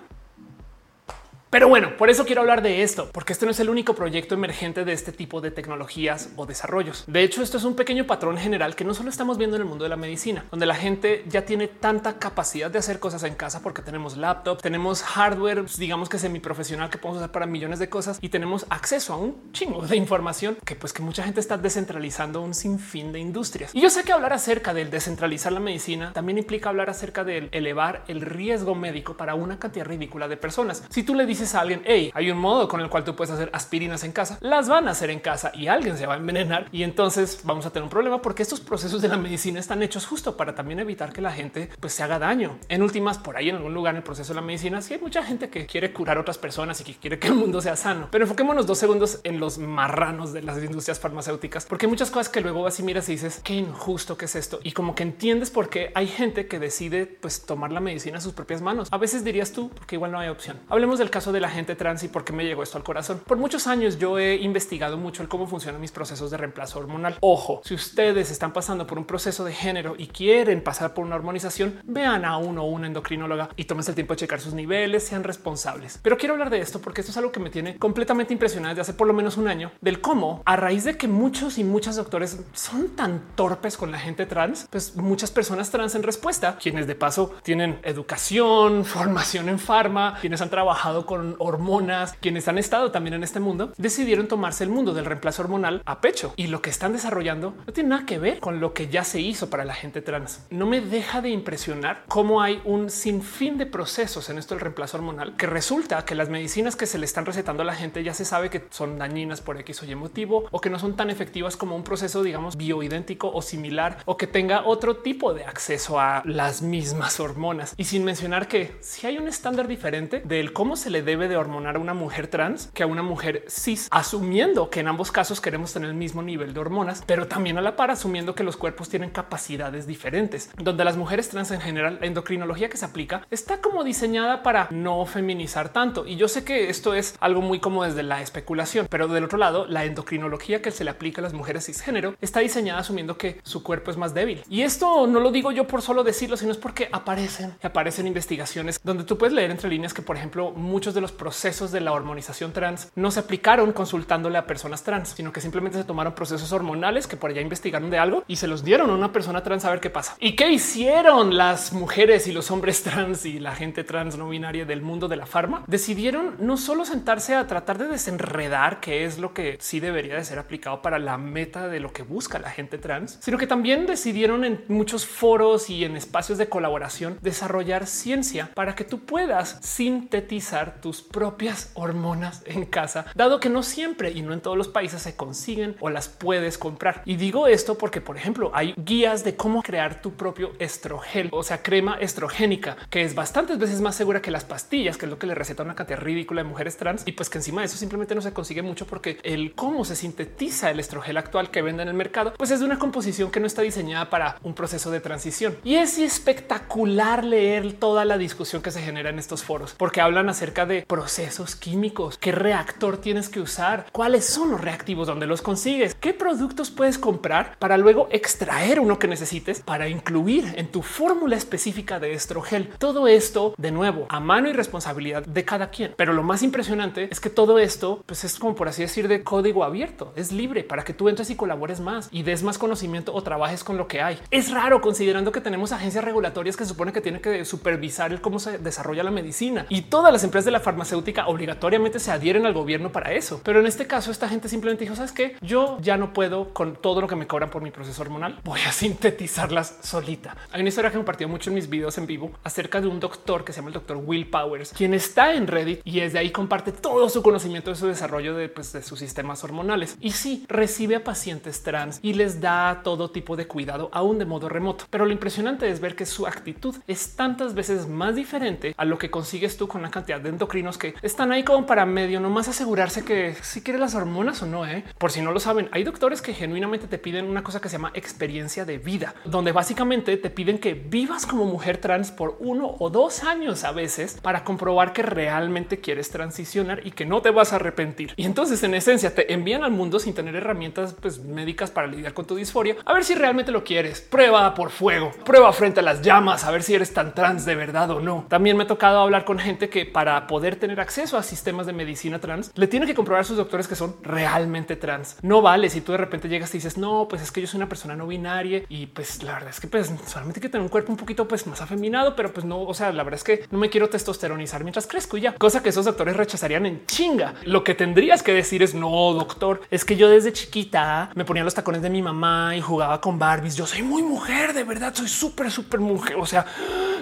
[1.55, 4.35] pero bueno, por eso quiero hablar de esto, porque este no es el único proyecto
[4.35, 7.05] emergente de este tipo de tecnologías o desarrollos.
[7.07, 9.69] De hecho, esto es un pequeño patrón general que no solo estamos viendo en el
[9.69, 13.37] mundo de la medicina, donde la gente ya tiene tanta capacidad de hacer cosas en
[13.37, 17.47] casa porque tenemos laptop, tenemos hardware, pues, digamos que semi profesional que podemos usar para
[17.47, 21.23] millones de cosas y tenemos acceso a un chingo de información que pues que mucha
[21.23, 23.73] gente está descentralizando un sinfín de industrias.
[23.77, 27.49] Y yo sé que hablar acerca del descentralizar la medicina también implica hablar acerca del
[27.53, 30.83] elevar el riesgo médico para una cantidad ridícula de personas.
[30.91, 33.35] Si tú le dices a alguien, hey, hay un modo con el cual tú puedes
[33.35, 36.17] hacer aspirinas en casa, las van a hacer en casa y alguien se va a
[36.17, 39.83] envenenar y entonces vamos a tener un problema porque estos procesos de la medicina están
[39.83, 42.57] hechos justo para también evitar que la gente pues se haga daño.
[42.69, 45.01] En últimas, por ahí en algún lugar en el proceso de la medicina, si hay
[45.01, 47.77] mucha gente que quiere curar a otras personas y que quiere que el mundo sea
[47.77, 52.11] sano, pero enfoquémonos dos segundos en los marranos de las industrias farmacéuticas, porque hay muchas
[52.11, 54.95] cosas que luego vas y miras y dices qué injusto que es esto y como
[54.95, 58.63] que entiendes por qué hay gente que decide pues tomar la medicina a sus propias
[58.63, 58.89] manos.
[58.91, 60.61] A veces dirías tú porque igual no hay opción.
[60.69, 63.21] Hablemos del caso de la gente trans y por qué me llegó esto al corazón.
[63.27, 67.17] Por muchos años yo he investigado mucho el cómo funcionan mis procesos de reemplazo hormonal.
[67.21, 71.17] Ojo, si ustedes están pasando por un proceso de género y quieren pasar por una
[71.17, 75.07] hormonización, vean a uno o una endocrinóloga y tómense el tiempo de checar sus niveles,
[75.07, 75.99] sean responsables.
[76.03, 78.83] Pero quiero hablar de esto porque esto es algo que me tiene completamente impresionada desde
[78.83, 81.97] hace por lo menos un año del cómo a raíz de que muchos y muchas
[81.97, 86.87] doctores son tan torpes con la gente trans, pues muchas personas trans en respuesta, quienes
[86.87, 92.91] de paso tienen educación, formación en farma, quienes han trabajado con hormonas, quienes han estado
[92.91, 96.61] también en este mundo, decidieron tomarse el mundo del reemplazo hormonal a pecho y lo
[96.61, 99.65] que están desarrollando no tiene nada que ver con lo que ya se hizo para
[99.65, 100.45] la gente trans.
[100.51, 104.97] No me deja de impresionar cómo hay un sinfín de procesos en esto del reemplazo
[104.97, 108.13] hormonal que resulta que las medicinas que se le están recetando a la gente ya
[108.13, 111.11] se sabe que son dañinas por X o Y motivo o que no son tan
[111.11, 116.01] efectivas como un proceso, digamos, bioidéntico o similar o que tenga otro tipo de acceso
[116.01, 117.75] a las mismas hormonas.
[117.77, 121.37] Y sin mencionar que si hay un estándar diferente del cómo se le debe de
[121.37, 125.41] hormonar a una mujer trans que a una mujer cis, asumiendo que en ambos casos
[125.41, 128.57] queremos tener el mismo nivel de hormonas, pero también a la par asumiendo que los
[128.57, 133.27] cuerpos tienen capacidades diferentes, donde las mujeres trans en general, la endocrinología que se aplica
[133.31, 136.07] está como diseñada para no feminizar tanto.
[136.07, 139.39] Y yo sé que esto es algo muy como desde la especulación, pero del otro
[139.39, 143.41] lado, la endocrinología que se le aplica a las mujeres cisgénero está diseñada asumiendo que
[143.43, 144.43] su cuerpo es más débil.
[144.49, 148.81] Y esto no lo digo yo por solo decirlo, sino es porque aparecen, aparecen investigaciones
[148.83, 151.93] donde tú puedes leer entre líneas que, por ejemplo, muchos de los procesos de la
[151.93, 156.53] hormonización trans no se aplicaron consultándole a personas trans, sino que simplemente se tomaron procesos
[156.53, 159.65] hormonales que por allá investigaron de algo y se los dieron a una persona trans
[159.65, 160.17] a ver qué pasa.
[160.21, 164.65] ¿Y qué hicieron las mujeres y los hombres trans y la gente trans no binaria
[164.65, 165.65] del mundo de la farma?
[165.67, 170.25] Decidieron no solo sentarse a tratar de desenredar qué es lo que sí debería de
[170.25, 173.87] ser aplicado para la meta de lo que busca la gente trans, sino que también
[173.87, 179.59] decidieron en muchos foros y en espacios de colaboración desarrollar ciencia para que tú puedas
[179.63, 184.69] sintetizar tus propias hormonas en casa, dado que no siempre y no en todos los
[184.69, 187.01] países se consiguen o las puedes comprar.
[187.07, 191.43] Y digo esto porque, por ejemplo, hay guías de cómo crear tu propio estrogel, o
[191.43, 195.19] sea, crema estrogénica, que es bastantes veces más segura que las pastillas, que es lo
[195.19, 197.03] que le receta una cantidad ridícula de mujeres trans.
[197.07, 199.97] Y pues que encima de eso simplemente no se consigue mucho porque el cómo se
[199.97, 203.41] sintetiza el estrogel actual que vende en el mercado, pues es de una composición que
[203.41, 205.57] no está diseñada para un proceso de transición.
[205.65, 210.29] Y es espectacular leer toda la discusión que se genera en estos foros, porque hablan
[210.29, 215.43] acerca de procesos químicos, qué reactor tienes que usar, cuáles son los reactivos, dónde los
[215.43, 220.83] consigues, qué productos puedes comprar para luego extraer uno que necesites para incluir en tu
[220.83, 222.69] fórmula específica de estrogel.
[222.79, 225.95] Todo esto de nuevo a mano y responsabilidad de cada quien.
[225.97, 229.23] Pero lo más impresionante es que todo esto pues es como por así decir de
[229.23, 233.15] código abierto, es libre para que tú entres y colabores más y des más conocimiento
[233.15, 234.19] o trabajes con lo que hay.
[234.31, 238.39] Es raro considerando que tenemos agencias regulatorias que supone que tienen que supervisar el cómo
[238.39, 242.53] se desarrolla la medicina y todas las empresas de la farmacéutica obligatoriamente se adhieren al
[242.53, 243.41] gobierno para eso.
[243.45, 246.75] Pero en este caso, esta gente simplemente dijo: Sabes que yo ya no puedo con
[246.77, 248.41] todo lo que me cobran por mi proceso hormonal.
[248.43, 250.37] Voy a sintetizarlas solita.
[250.51, 253.45] Hay una historia que compartido mucho en mis videos en vivo acerca de un doctor
[253.45, 256.73] que se llama el doctor Will Powers, quien está en Reddit y desde ahí comparte
[256.73, 259.97] todo su conocimiento de su desarrollo de, pues, de sus sistemas hormonales.
[260.01, 264.25] Y sí, recibe a pacientes trans y les da todo tipo de cuidado, aún de
[264.25, 264.87] modo remoto.
[264.89, 268.97] Pero lo impresionante es ver que su actitud es tantas veces más diferente a lo
[268.97, 273.05] que consigues tú con la cantidad de que están ahí como para medio, nomás asegurarse
[273.05, 274.65] que si quieres las hormonas o no.
[274.65, 274.85] ¿eh?
[274.99, 277.77] Por si no lo saben, hay doctores que genuinamente te piden una cosa que se
[277.77, 282.77] llama experiencia de vida, donde básicamente te piden que vivas como mujer trans por uno
[282.79, 287.31] o dos años a veces para comprobar que realmente quieres transicionar y que no te
[287.31, 288.13] vas a arrepentir.
[288.17, 292.15] Y entonces en esencia te envían al mundo sin tener herramientas pues, médicas para lidiar
[292.15, 294.01] con tu disforia, a ver si realmente lo quieres.
[294.03, 297.57] Prueba por fuego, prueba frente a las llamas, a ver si eres tan trans de
[297.57, 298.27] verdad o no.
[298.29, 301.73] También me ha tocado hablar con gente que para poder tener acceso a sistemas de
[301.73, 305.17] medicina trans, le tiene que comprobar a sus doctores que son realmente trans.
[305.23, 307.59] No vale si tú de repente llegas y dices, no, pues es que yo soy
[307.59, 310.63] una persona no binaria y pues la verdad es que pues solamente hay que tener
[310.63, 313.25] un cuerpo un poquito pues más afeminado, pero pues no, o sea, la verdad es
[313.25, 316.87] que no me quiero testosteronizar mientras crezco y ya, cosa que esos doctores rechazarían en
[316.87, 317.35] chinga.
[317.45, 321.45] Lo que tendrías que decir es no, doctor, es que yo desde chiquita me ponía
[321.45, 323.57] los tacones de mi mamá y jugaba con Barbies.
[323.57, 326.17] Yo soy muy mujer, de verdad, soy súper, súper mujer.
[326.19, 326.47] O sea,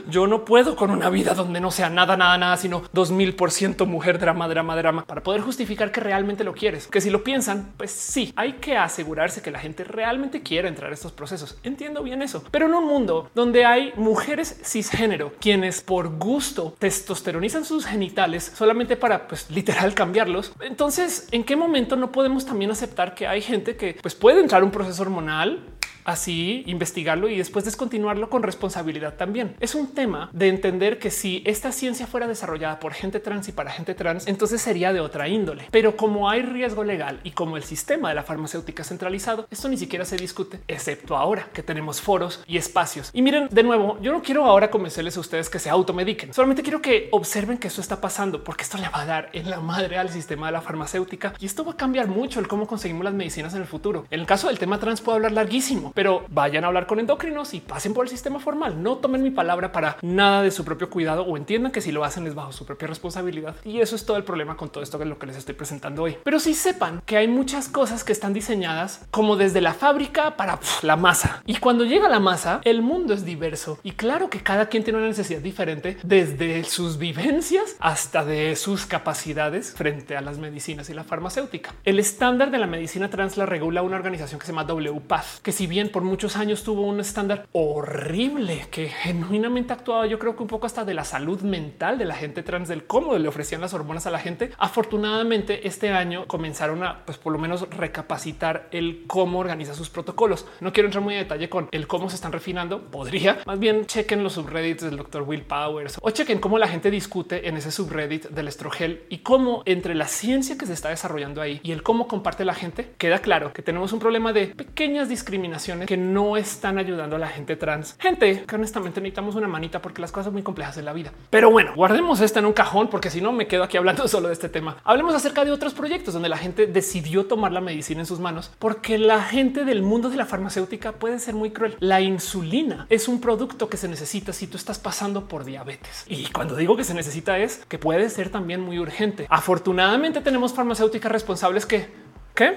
[0.08, 3.21] yo no puedo con una vida donde no sea nada, nada, nada, sino dos mil
[3.30, 6.86] por ciento mujer, drama, drama, drama, para poder justificar que realmente lo quieres.
[6.86, 10.90] Que si lo piensan, pues sí, hay que asegurarse que la gente realmente quiere entrar
[10.90, 11.58] a estos procesos.
[11.62, 17.64] Entiendo bien eso, pero en un mundo donde hay mujeres cisgénero quienes por gusto testosteronizan
[17.64, 20.52] sus genitales solamente para pues literal cambiarlos.
[20.60, 24.64] Entonces, ¿en qué momento no podemos también aceptar que hay gente que pues puede entrar
[24.64, 25.60] un proceso hormonal
[26.04, 29.56] así investigarlo y después descontinuarlo con responsabilidad también.
[29.60, 33.52] Es un tema de entender que si esta ciencia fuera desarrollada por gente trans y
[33.52, 35.68] para gente trans, entonces sería de otra índole.
[35.70, 39.76] Pero como hay riesgo legal y como el sistema de la farmacéutica centralizado, esto ni
[39.76, 43.10] siquiera se discute, excepto ahora que tenemos foros y espacios.
[43.12, 46.32] Y miren, de nuevo, yo no quiero ahora convencerles a ustedes que se automediquen.
[46.34, 49.50] Solamente quiero que observen que esto está pasando porque esto le va a dar en
[49.50, 52.66] la madre al sistema de la farmacéutica y esto va a cambiar mucho el cómo
[52.66, 54.06] conseguimos las medicinas en el futuro.
[54.10, 57.54] En el caso del tema trans puedo hablar larguísimo, pero vayan a hablar con endocrinos
[57.54, 58.82] y pasen por el sistema formal.
[58.82, 62.04] No tomen mi palabra para nada de su propio cuidado o entiendan que si lo
[62.04, 63.56] hacen es bajo su propia responsabilidad.
[63.64, 65.54] Y eso es todo el problema con todo esto que es lo que les estoy
[65.54, 66.16] presentando hoy.
[66.22, 70.58] Pero sí sepan que hay muchas cosas que están diseñadas como desde la fábrica para
[70.82, 71.42] la masa.
[71.46, 74.98] Y cuando llega la masa, el mundo es diverso y claro que cada quien tiene
[74.98, 80.94] una necesidad diferente desde sus vivencias hasta de sus capacidades frente a las medicinas y
[80.94, 81.74] la farmacéutica.
[81.84, 85.52] El estándar de la medicina trans la regula una organización que se llama WPATH, que
[85.52, 90.42] si bien por muchos años tuvo un estándar horrible que genuinamente actuaba, yo creo que
[90.42, 93.60] un poco hasta de la salud mental de la gente trans, del cómo le ofrecían
[93.60, 94.50] las hormonas a la gente.
[94.58, 100.46] Afortunadamente, este año comenzaron a, pues por lo menos, recapacitar el cómo organiza sus protocolos.
[100.60, 102.82] No quiero entrar muy en detalle con el cómo se están refinando.
[102.90, 106.90] Podría más bien chequen los subreddits del doctor Will Powers o chequen cómo la gente
[106.90, 111.40] discute en ese subreddit del estrogel y cómo entre la ciencia que se está desarrollando
[111.40, 115.08] ahí y el cómo comparte la gente, queda claro que tenemos un problema de pequeñas
[115.08, 117.96] discriminaciones que no están ayudando a la gente trans.
[117.98, 121.12] Gente que honestamente necesitamos una manita porque las cosas son muy complejas en la vida.
[121.30, 124.28] Pero bueno, guardemos esto en un cajón porque si no me quedo aquí hablando solo
[124.28, 124.76] de este tema.
[124.84, 128.52] Hablemos acerca de otros proyectos donde la gente decidió tomar la medicina en sus manos
[128.58, 131.76] porque la gente del mundo de la farmacéutica puede ser muy cruel.
[131.80, 136.04] La insulina es un producto que se necesita si tú estás pasando por diabetes.
[136.06, 139.26] Y cuando digo que se necesita es que puede ser también muy urgente.
[139.28, 141.88] Afortunadamente tenemos farmacéuticas responsables que
[142.34, 142.56] ¿qué?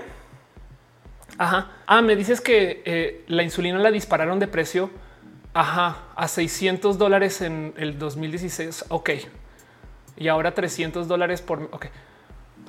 [1.37, 1.71] Ajá.
[1.85, 4.89] Ah, me dices que eh, la insulina la dispararon de precio.
[5.53, 8.85] Ajá, a 600 dólares en el 2016.
[8.89, 9.11] Ok.
[10.17, 11.63] Y ahora 300 dólares por.
[11.71, 11.87] Ok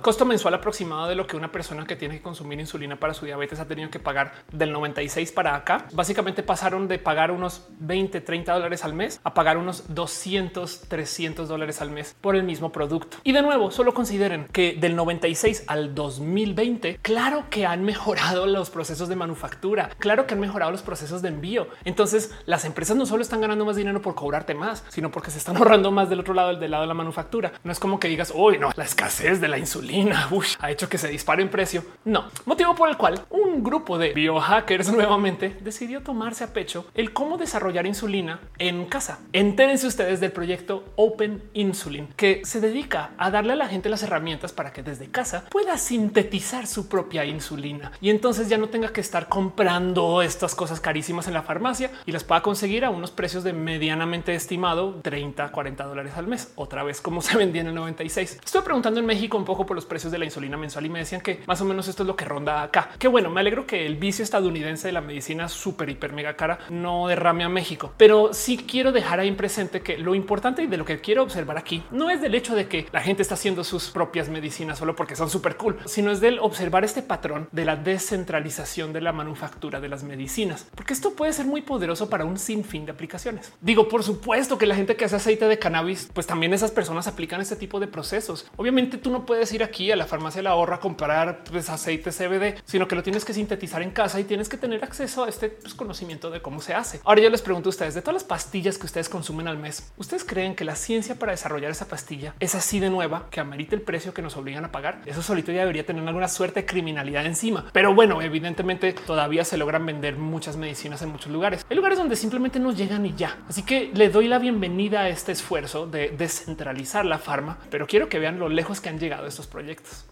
[0.07, 3.27] costo mensual aproximado de lo que una persona que tiene que consumir insulina para su
[3.27, 5.89] diabetes ha tenido que pagar del 96 para acá.
[5.95, 11.49] Básicamente pasaron de pagar unos 20, 30 dólares al mes a pagar unos 200, 300
[11.49, 13.17] dólares al mes por el mismo producto.
[13.25, 18.71] Y de nuevo, solo consideren que del 96 al 2020, claro que han mejorado los
[18.71, 21.67] procesos de manufactura, claro que han mejorado los procesos de envío.
[21.85, 25.39] Entonces las empresas no solo están ganando más dinero por cobrarte más, sino porque se
[25.39, 27.55] están ahorrando más del otro lado, del lado de la manufactura.
[27.65, 29.96] No es como que digas, hoy no, la escasez de la insulina
[30.61, 31.85] ha hecho que se dispare en precio.
[32.05, 37.13] No, motivo por el cual un grupo de biohackers nuevamente decidió tomarse a pecho el
[37.13, 39.21] cómo desarrollar insulina en casa.
[39.33, 44.03] Entérense ustedes del proyecto Open Insulin, que se dedica a darle a la gente las
[44.03, 48.93] herramientas para que desde casa pueda sintetizar su propia insulina y entonces ya no tenga
[48.93, 53.11] que estar comprando estas cosas carísimas en la farmacia y las pueda conseguir a unos
[53.11, 56.53] precios de medianamente estimado 30, 40 dólares al mes.
[56.57, 58.41] Otra vez como se vendía en el 96.
[58.45, 60.99] Estoy preguntando en México un poco por los precios de la insulina mensual y me
[60.99, 62.91] decían que más o menos esto es lo que ronda acá.
[62.99, 66.59] Qué bueno, me alegro que el vicio estadounidense de la medicina súper, hiper, mega cara
[66.71, 70.77] no derrame a México, pero sí quiero dejar ahí presente que lo importante y de
[70.77, 73.65] lo que quiero observar aquí no es del hecho de que la gente está haciendo
[73.65, 77.65] sus propias medicinas solo porque son súper cool, sino es del observar este patrón de
[77.65, 82.25] la descentralización de la manufactura de las medicinas, porque esto puede ser muy poderoso para
[82.25, 83.53] un sinfín de aplicaciones.
[83.61, 87.07] Digo, por supuesto que la gente que hace aceite de cannabis, pues también esas personas
[87.07, 88.47] aplican este tipo de procesos.
[88.57, 92.61] Obviamente tú no puedes ir aquí a la farmacia la ahorra comprar pues, aceite CBD,
[92.65, 95.51] sino que lo tienes que sintetizar en casa y tienes que tener acceso a este
[95.51, 97.01] pues, conocimiento de cómo se hace.
[97.05, 99.93] Ahora yo les pregunto a ustedes de todas las pastillas que ustedes consumen al mes,
[99.97, 103.75] ¿ustedes creen que la ciencia para desarrollar esa pastilla es así de nueva que amerita
[103.75, 105.03] el precio que nos obligan a pagar?
[105.07, 107.67] Eso solito ya debería tener alguna suerte de criminalidad encima.
[107.73, 111.67] Pero bueno, evidentemente todavía se logran vender muchas medicinas en muchos lugares.
[111.69, 113.39] Hay lugares donde simplemente no llegan y ya.
[113.49, 118.09] Así que le doy la bienvenida a este esfuerzo de descentralizar la farma, pero quiero
[118.09, 119.47] que vean lo lejos que han llegado estos.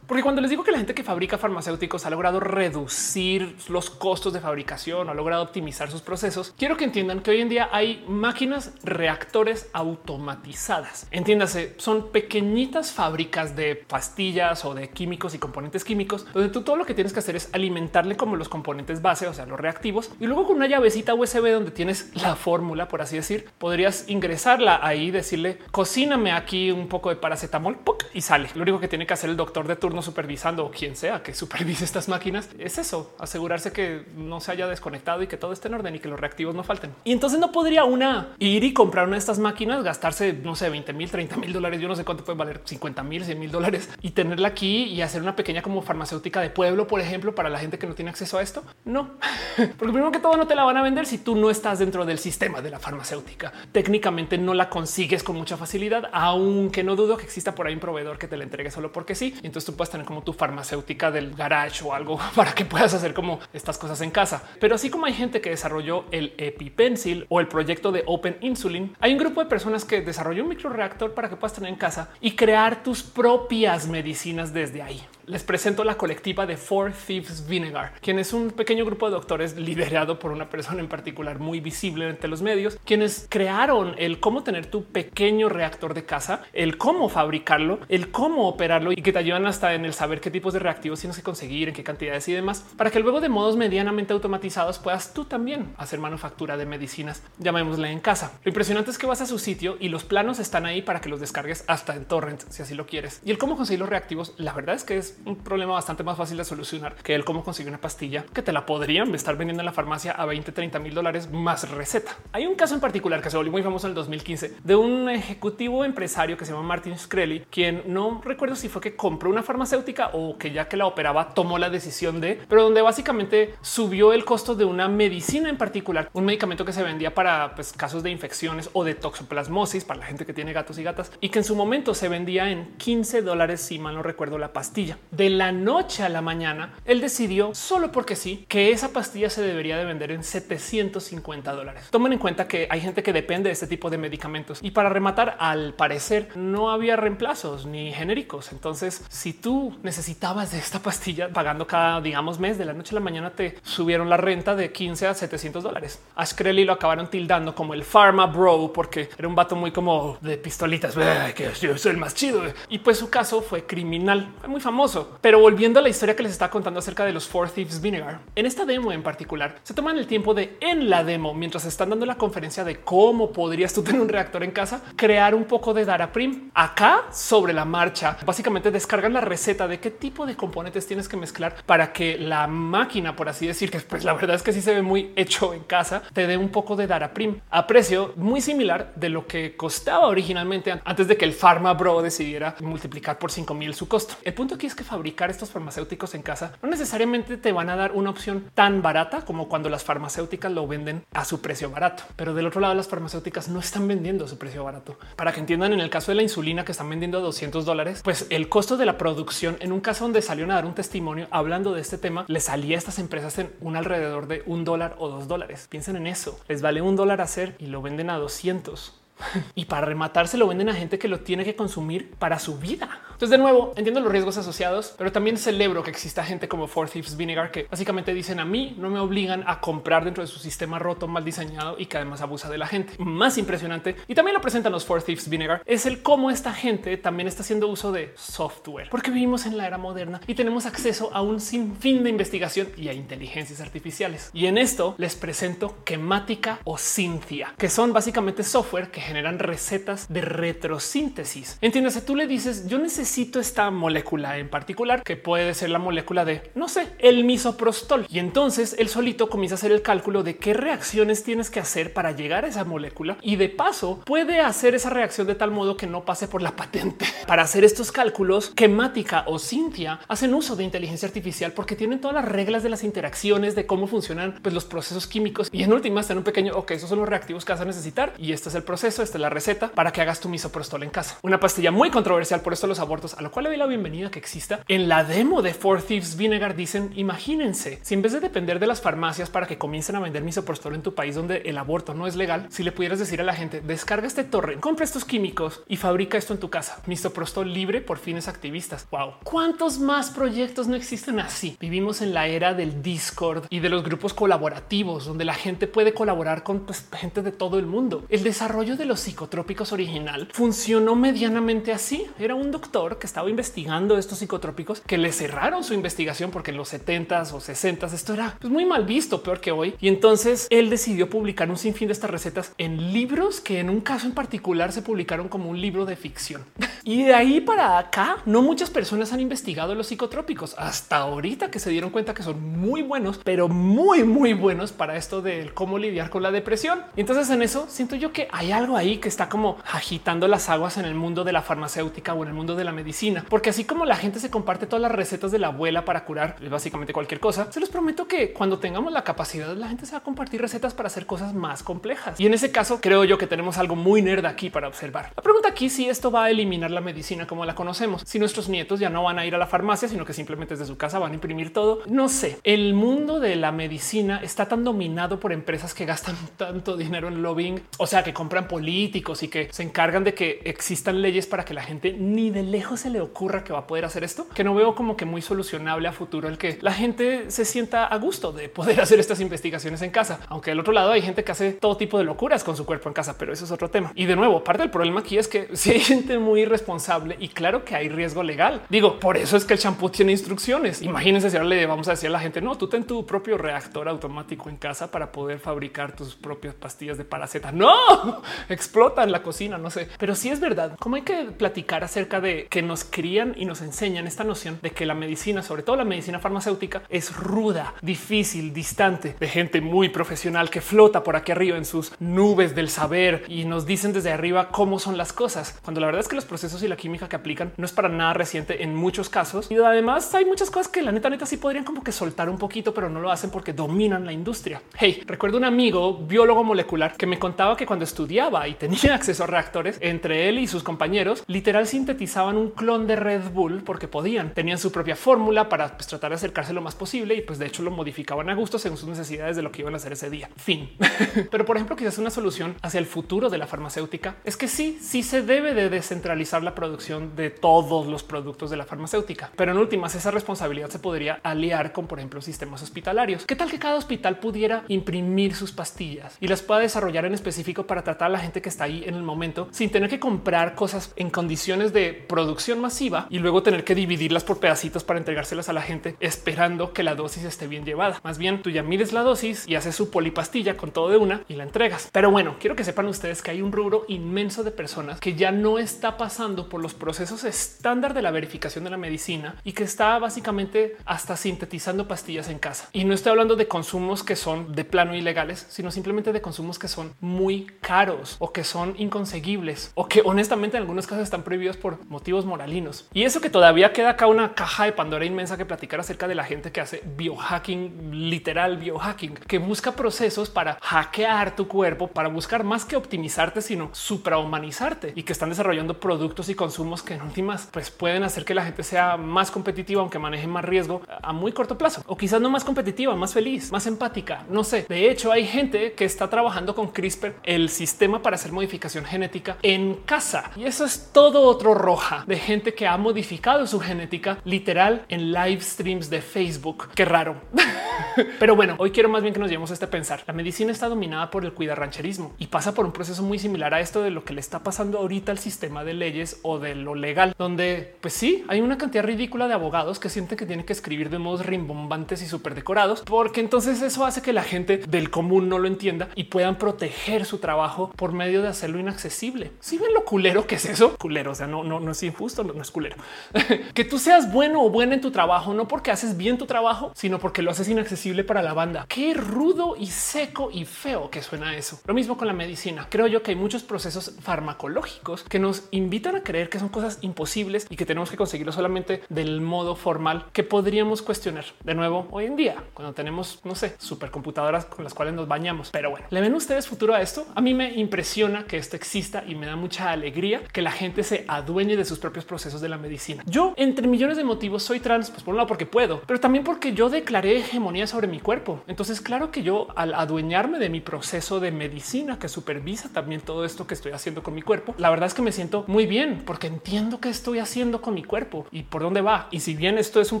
[0.06, 4.32] Porque cuando les digo que la gente que fabrica farmacéuticos ha logrado reducir los costos
[4.32, 8.04] de fabricación ha logrado optimizar sus procesos, quiero que entiendan que hoy en día hay
[8.08, 11.06] máquinas reactores automatizadas.
[11.10, 16.76] Entiéndase, son pequeñitas fábricas de pastillas o de químicos y componentes químicos, donde tú todo
[16.76, 20.10] lo que tienes que hacer es alimentarle como los componentes base, o sea, los reactivos,
[20.20, 24.80] y luego con una llavecita USB donde tienes la fórmula, por así decir, podrías ingresarla
[24.82, 27.78] ahí, decirle, cocíname aquí un poco de paracetamol
[28.14, 28.50] y sale.
[28.54, 31.34] Lo único que tiene que hacer el doctor de turno supervisando o quien sea que
[31.34, 35.68] supervise estas máquinas es eso, asegurarse que no se haya desconectado y que todo esté
[35.68, 36.94] en orden y que los reactivos no falten.
[37.04, 40.70] Y entonces no podría una ir y comprar una de estas máquinas, gastarse, no sé,
[40.70, 41.80] 20 mil, 30 mil dólares.
[41.80, 45.02] Yo no sé cuánto puede valer 50 mil, 100 mil dólares y tenerla aquí y
[45.02, 48.10] hacer una pequeña como farmacéutica de pueblo, por ejemplo, para la gente que no tiene
[48.10, 48.62] acceso a esto.
[48.84, 49.12] No,
[49.56, 52.04] porque primero que todo no te la van a vender si tú no estás dentro
[52.04, 53.52] del sistema de la farmacéutica.
[53.72, 57.80] Técnicamente no la consigues con mucha facilidad, aunque no dudo que exista por ahí un
[57.80, 59.21] proveedor que te la entregue solo porque sí.
[59.26, 62.94] Y entonces tú puedes tener como tu farmacéutica del garage o algo para que puedas
[62.94, 64.42] hacer como estas cosas en casa.
[64.60, 68.96] Pero así como hay gente que desarrolló el EpiPencil o el proyecto de Open Insulin,
[69.00, 72.10] hay un grupo de personas que desarrolló un microreactor para que puedas tener en casa
[72.20, 77.94] y crear tus propias medicinas desde ahí les presento la colectiva de Four Thieves Vinegar,
[78.02, 82.06] quien es un pequeño grupo de doctores liderado por una persona en particular muy visible
[82.06, 87.08] entre los medios, quienes crearon el cómo tener tu pequeño reactor de casa, el cómo
[87.08, 90.58] fabricarlo, el cómo operarlo y que te ayudan hasta en el saber qué tipos de
[90.58, 94.12] reactivos tienes que conseguir, en qué cantidades y demás, para que luego de modos medianamente
[94.12, 98.38] automatizados puedas tú también hacer manufactura de medicinas, llamémosle en casa.
[98.44, 101.08] Lo impresionante es que vas a su sitio y los planos están ahí para que
[101.08, 103.22] los descargues hasta en torrent si así lo quieres.
[103.24, 106.16] Y el cómo conseguir los reactivos, la verdad es que es un problema bastante más
[106.16, 109.62] fácil de solucionar que el cómo conseguir una pastilla que te la podrían estar vendiendo
[109.62, 112.16] en la farmacia a 20, 30 mil dólares más receta.
[112.32, 115.08] Hay un caso en particular que se volvió muy famoso en el 2015 de un
[115.08, 119.42] ejecutivo empresario que se llama Martin Shkreli, quien no recuerdo si fue que compró una
[119.42, 124.12] farmacéutica o que ya que la operaba tomó la decisión de, pero donde básicamente subió
[124.12, 128.02] el costo de una medicina en particular, un medicamento que se vendía para pues, casos
[128.02, 131.38] de infecciones o de toxoplasmosis para la gente que tiene gatos y gatas y que
[131.38, 134.98] en su momento se vendía en 15 dólares, si mal no recuerdo la pastilla.
[135.12, 139.42] De la noche a la mañana, él decidió solo porque sí que esa pastilla se
[139.42, 141.88] debería de vender en 750 dólares.
[141.90, 144.88] Tomen en cuenta que hay gente que depende de este tipo de medicamentos y para
[144.88, 148.52] rematar, al parecer no había reemplazos ni genéricos.
[148.52, 152.98] Entonces, si tú necesitabas de esta pastilla pagando cada, digamos, mes de la noche a
[152.98, 156.00] la mañana, te subieron la renta de 15 a 700 dólares.
[156.16, 160.16] A Shkreli lo acabaron tildando como el Pharma Bro porque era un vato muy como
[160.22, 160.94] de pistolitas,
[161.34, 162.42] que yo soy el más chido.
[162.70, 165.01] Y pues su caso fue criminal, fue muy famoso.
[165.20, 168.20] Pero volviendo a la historia que les estaba contando acerca de los Four Thieves Vinegar,
[168.34, 171.90] en esta demo en particular, se toman el tiempo de en la demo, mientras están
[171.90, 175.74] dando la conferencia de cómo podrías tú tener un reactor en casa, crear un poco
[175.74, 176.50] de Daraprim.
[176.54, 181.16] Acá sobre la marcha, básicamente descargan la receta de qué tipo de componentes tienes que
[181.16, 184.62] mezclar para que la máquina, por así decir, que pues la verdad es que sí
[184.62, 188.40] se ve muy hecho en casa, te dé un poco de Daraprim a precio muy
[188.40, 193.30] similar de lo que costaba originalmente antes de que el Pharma Bro decidiera multiplicar por
[193.30, 194.14] 5 mil su costo.
[194.22, 197.76] El punto aquí es que fabricar estos farmacéuticos en casa no necesariamente te van a
[197.76, 202.02] dar una opción tan barata como cuando las farmacéuticas lo venden a su precio barato.
[202.14, 204.98] Pero del otro lado, las farmacéuticas no están vendiendo a su precio barato.
[205.16, 208.02] Para que entiendan, en el caso de la insulina que están vendiendo a 200 dólares,
[208.04, 211.26] pues el costo de la producción en un caso donde salieron a dar un testimonio
[211.30, 214.96] hablando de este tema, le salía a estas empresas en un alrededor de un dólar
[214.98, 215.68] o dos dólares.
[215.70, 216.38] Piensen en eso.
[216.48, 219.01] Les vale un dólar hacer y lo venden a 200
[219.54, 222.58] y para rematar se lo venden a gente que lo tiene que consumir para su
[222.58, 223.00] vida.
[223.12, 226.90] Entonces, de nuevo, entiendo los riesgos asociados, pero también celebro que exista gente como Four
[226.90, 230.40] Thieves Vinegar que básicamente dicen a mí no me obligan a comprar dentro de su
[230.40, 232.94] sistema roto, mal diseñado y que además abusa de la gente.
[232.98, 236.96] Más impresionante y también lo presentan los Four Thieves Vinegar es el cómo esta gente
[236.96, 241.10] también está haciendo uso de software, porque vivimos en la era moderna y tenemos acceso
[241.12, 244.30] a un sinfín de investigación y a inteligencias artificiales.
[244.32, 250.06] Y en esto les presento Kemática o Cynthia, que son básicamente software que generan recetas
[250.08, 251.58] de retrosíntesis.
[251.60, 256.24] Entiendes, tú le dices yo necesito esta molécula en particular, que puede ser la molécula
[256.24, 258.06] de, no sé, el misoprostol.
[258.08, 261.92] Y entonces el solito comienza a hacer el cálculo de qué reacciones tienes que hacer
[261.92, 263.18] para llegar a esa molécula.
[263.20, 266.56] Y de paso puede hacer esa reacción de tal modo que no pase por la
[266.56, 267.04] patente.
[267.26, 272.14] Para hacer estos cálculos, Kemática o Cintia hacen uso de inteligencia artificial porque tienen todas
[272.14, 275.50] las reglas de las interacciones, de cómo funcionan pues, los procesos químicos.
[275.52, 278.14] Y en última están un pequeño, ok, esos son los reactivos que vas a necesitar.
[278.18, 280.90] Y este es el proceso, esta es la receta para que hagas tu misoprostol en
[280.90, 281.18] casa.
[281.22, 284.10] Una pastilla muy controversial, por esto los abortos a lo cual le doy la bienvenida
[284.10, 284.60] que exista.
[284.68, 288.66] En la demo de Four Thieves Vinegar dicen, imagínense, si en vez de depender de
[288.66, 292.06] las farmacias para que comiencen a vender misoprostol en tu país donde el aborto no
[292.06, 295.62] es legal, si le pudieras decir a la gente, descarga este torre, compra estos químicos
[295.68, 296.82] y fabrica esto en tu casa.
[296.86, 298.86] Misoprostol libre por fines activistas.
[298.90, 299.14] Wow.
[299.24, 301.56] ¿Cuántos más proyectos no existen así?
[301.60, 305.94] Vivimos en la era del Discord y de los grupos colaborativos donde la gente puede
[305.94, 308.04] colaborar con pues, gente de todo el mundo.
[308.08, 312.06] El desarrollo de los psicotrópicos original funcionó medianamente así.
[312.18, 316.56] Era un doctor que estaba investigando estos psicotrópicos que le cerraron su investigación porque en
[316.56, 319.74] los 70s o 60s esto era pues, muy mal visto, peor que hoy.
[319.80, 323.80] Y entonces él decidió publicar un sinfín de estas recetas en libros que en un
[323.80, 326.44] caso en particular se publicaron como un libro de ficción.
[326.84, 331.58] y de ahí para acá, no muchas personas han investigado los psicotrópicos hasta ahorita que
[331.58, 335.78] se dieron cuenta que son muy buenos, pero muy, muy buenos para esto de cómo
[335.78, 336.82] lidiar con la depresión.
[336.96, 340.48] Y entonces en eso siento yo que hay algo ahí que está como agitando las
[340.48, 343.50] aguas en el mundo de la farmacéutica o en el mundo de la medicina, porque
[343.50, 346.92] así como la gente se comparte todas las recetas de la abuela para curar básicamente
[346.92, 350.02] cualquier cosa, se los prometo que cuando tengamos la capacidad, la gente se va a
[350.02, 352.18] compartir recetas para hacer cosas más complejas.
[352.18, 355.12] Y en ese caso creo yo que tenemos algo muy nerd aquí para observar.
[355.16, 358.48] La pregunta aquí si esto va a eliminar la medicina como la conocemos, si nuestros
[358.48, 360.98] nietos ya no van a ir a la farmacia, sino que simplemente desde su casa
[360.98, 361.80] van a imprimir todo.
[361.86, 366.76] No sé, el mundo de la medicina está tan dominado por empresas que gastan tanto
[366.76, 371.02] dinero en lobbying, o sea, que compran políticos y que se encargan de que existan
[371.02, 373.84] leyes para que la gente ni de lejos se le ocurra que va a poder
[373.84, 377.28] hacer esto, que no veo como que muy solucionable a futuro el que la gente
[377.32, 380.20] se sienta a gusto de poder hacer estas investigaciones en casa.
[380.28, 382.88] Aunque del otro lado hay gente que hace todo tipo de locuras con su cuerpo
[382.88, 383.90] en casa, pero eso es otro tema.
[383.96, 387.30] Y de nuevo, parte del problema aquí es que si hay gente muy irresponsable y
[387.30, 388.62] claro que hay riesgo legal.
[388.68, 390.82] Digo, por eso es que el champú tiene instrucciones.
[390.82, 393.36] Imagínense si ahora le vamos a decir a la gente, no, tú ten tu propio
[393.38, 397.50] reactor automático en casa para poder fabricar tus propias pastillas de paraceta.
[397.62, 398.22] No,
[398.54, 399.88] explota en la cocina, no sé.
[399.98, 403.60] Pero sí es verdad, como hay que platicar acerca de que nos crían y nos
[403.62, 408.52] enseñan esta noción de que la medicina, sobre todo la medicina farmacéutica, es ruda, difícil,
[408.52, 413.24] distante, de gente muy profesional que flota por aquí arriba en sus nubes del saber
[413.28, 416.24] y nos dicen desde arriba cómo son las cosas, cuando la verdad es que los
[416.24, 419.50] procesos y la química que aplican no es para nada reciente en muchos casos.
[419.50, 422.38] Y además hay muchas cosas que la neta neta sí podrían como que soltar un
[422.38, 424.62] poquito, pero no lo hacen porque dominan la industria.
[424.74, 429.24] Hey, recuerdo un amigo biólogo molecular que me contaba que cuando estudiaba y tenía acceso
[429.24, 433.88] a reactores, entre él y sus compañeros, literal sintetizaban un clon de Red Bull porque
[433.88, 434.34] podían.
[434.34, 437.46] Tenían su propia fórmula para pues, tratar de acercarse lo más posible y pues de
[437.46, 440.10] hecho lo modificaban a gusto según sus necesidades de lo que iban a hacer ese
[440.10, 440.30] día.
[440.36, 440.70] Fin.
[441.30, 444.78] Pero por ejemplo, quizás una solución hacia el futuro de la farmacéutica es que sí,
[444.80, 449.30] sí se debe de descentralizar la producción de todos los productos de la farmacéutica.
[449.36, 453.26] Pero en últimas, esa responsabilidad se podría aliar con, por ejemplo, sistemas hospitalarios.
[453.26, 457.66] ¿Qué tal que cada hospital pudiera imprimir sus pastillas y las pueda desarrollar en específico
[457.66, 460.54] para tratar a la gente que está ahí en el momento sin tener que comprar
[460.54, 465.48] cosas en condiciones de producción masiva y luego tener que dividirlas por pedacitos para entregárselas
[465.48, 468.00] a la gente esperando que la dosis esté bien llevada?
[468.02, 471.24] Más bien, tú ya mides la dosis y haces su polipastilla con todo de una
[471.28, 471.88] y la entregas.
[471.92, 475.32] Pero bueno, quiero que sepan ustedes que hay un rubro inmenso de personas que ya
[475.32, 479.64] no está pasando por los procesos estándar de la verificación de la medicina y que
[479.64, 482.68] está básicamente hasta sintetizando pastillas en casa.
[482.72, 486.58] Y no estoy hablando de consumos que son de plano ilegales, sino simplemente de consumos
[486.58, 491.24] que son muy caros o que son inconseguibles o que honestamente en algunos casos están
[491.24, 492.86] prohibidos por motivos moralinos.
[492.94, 496.14] Y eso que todavía queda acá una caja de Pandora inmensa que platicar acerca de
[496.14, 502.08] la gente que hace biohacking, literal biohacking, que busca procesos para hackear tu cuerpo, para
[502.08, 507.02] buscar más que optimizarte, sino suprahumanizarte y que están desarrollando productos y consumos que en
[507.02, 511.12] últimas pues pueden hacer que la gente sea más competitiva, aunque maneje más riesgo a
[511.12, 514.24] muy corto plazo o quizás no más competitiva, más feliz, más empática.
[514.30, 514.64] No sé.
[514.68, 519.36] De hecho, hay gente que está trabajando con CRISPR, el sistema para hacer modificación genética
[519.42, 520.30] en casa.
[520.36, 525.12] Y eso es todo otro roja de gente que ha modificado su genética literal en
[525.12, 526.68] live streams de Facebook.
[526.74, 527.16] Qué raro.
[528.18, 530.02] Pero bueno, hoy quiero más bien que nos llevemos a este pensar.
[530.06, 533.60] La medicina está dominada por el rancherismo y pasa por un proceso muy similar a
[533.60, 536.74] esto de lo que le está pasando ahorita al sistema de leyes o de lo
[536.74, 540.52] legal, donde pues sí, hay una cantidad ridícula de abogados que sienten que tienen que
[540.52, 544.90] escribir de modos rimbombantes y súper decorados, porque entonces eso hace que la gente del
[544.90, 549.32] común no lo entienda y puedan proteger su trabajo medio de hacerlo inaccesible.
[549.40, 552.24] Si ven lo culero que es eso, culero, o sea, no, no, no es injusto,
[552.24, 552.76] no, no es culero.
[553.54, 556.72] que tú seas bueno o buena en tu trabajo, no porque haces bien tu trabajo,
[556.74, 558.66] sino porque lo haces inaccesible para la banda.
[558.68, 561.60] Qué rudo y seco y feo que suena eso.
[561.66, 562.66] Lo mismo con la medicina.
[562.70, 566.78] Creo yo que hay muchos procesos farmacológicos que nos invitan a creer que son cosas
[566.82, 571.86] imposibles y que tenemos que conseguirlo solamente del modo formal que podríamos cuestionar de nuevo
[571.90, 575.50] hoy en día cuando tenemos, no sé, supercomputadoras con las cuales nos bañamos.
[575.50, 577.06] Pero bueno, ¿le ven ustedes futuro a esto?
[577.14, 577.81] A mí me impresiona
[578.26, 581.78] que esto exista y me da mucha alegría que la gente se adueñe de sus
[581.78, 583.02] propios procesos de la medicina.
[583.06, 586.24] Yo, entre millones de motivos, soy trans, pues por un lado porque puedo, pero también
[586.24, 588.42] porque yo declaré hegemonía sobre mi cuerpo.
[588.46, 593.24] Entonces, claro que yo al adueñarme de mi proceso de medicina que supervisa también todo
[593.24, 596.02] esto que estoy haciendo con mi cuerpo, la verdad es que me siento muy bien
[596.06, 599.08] porque entiendo qué estoy haciendo con mi cuerpo y por dónde va.
[599.10, 600.00] Y si bien esto es un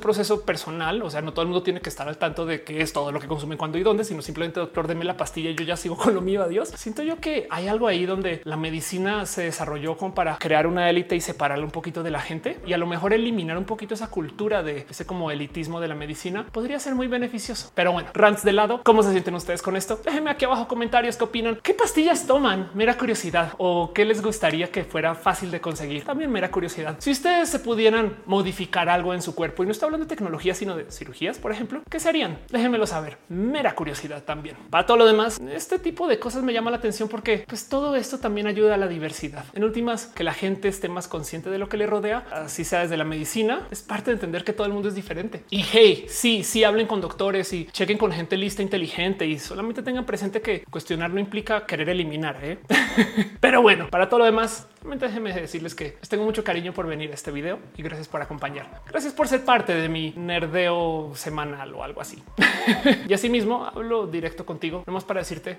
[0.00, 2.80] proceso personal, o sea, no todo el mundo tiene que estar al tanto de qué
[2.80, 5.54] es todo lo que consume cuando y dónde, sino simplemente doctor, deme la pastilla y
[5.54, 6.42] yo ya sigo con lo mío.
[6.42, 6.68] Adiós.
[6.76, 10.88] Siento yo que hay algo ahí donde la medicina se desarrolló como para crear una
[10.90, 13.94] élite y separarla un poquito de la gente y a lo mejor eliminar un poquito
[13.94, 17.72] esa cultura de ese como elitismo de la medicina podría ser muy beneficioso.
[17.74, 19.98] Pero bueno, rants de lado, ¿cómo se sienten ustedes con esto?
[20.04, 24.70] Déjenme aquí abajo comentarios qué opinan, qué pastillas toman, mera curiosidad o qué les gustaría
[24.70, 26.04] que fuera fácil de conseguir.
[26.04, 26.96] También mera curiosidad.
[26.98, 30.54] Si ustedes se pudieran modificar algo en su cuerpo y no está hablando de tecnología,
[30.54, 32.38] sino de cirugías, por ejemplo, ¿qué serían?
[32.50, 33.16] Déjenmelo saber.
[33.28, 34.56] Mera curiosidad también.
[34.68, 37.96] Para todo lo demás, este tipo de cosas me llama la atención porque pues todo
[37.96, 39.44] esto también ayuda a la diversidad.
[39.54, 42.80] En últimas, que la gente esté más consciente de lo que le rodea, así sea
[42.80, 45.44] desde la medicina, es parte de entender que todo el mundo es diferente.
[45.50, 49.82] Y hey, sí, sí hablen con doctores y chequen con gente lista, inteligente y solamente
[49.82, 52.38] tengan presente que cuestionar no implica querer eliminar.
[52.42, 52.58] ¿eh?
[53.40, 57.10] Pero bueno, para todo lo demás, déjenme decirles que les tengo mucho cariño por venir
[57.10, 58.82] a este video y gracias por acompañar.
[58.88, 62.22] Gracias por ser parte de mi nerdeo semanal o algo así.
[63.08, 65.58] y asimismo hablo directo contigo, nomás para decirte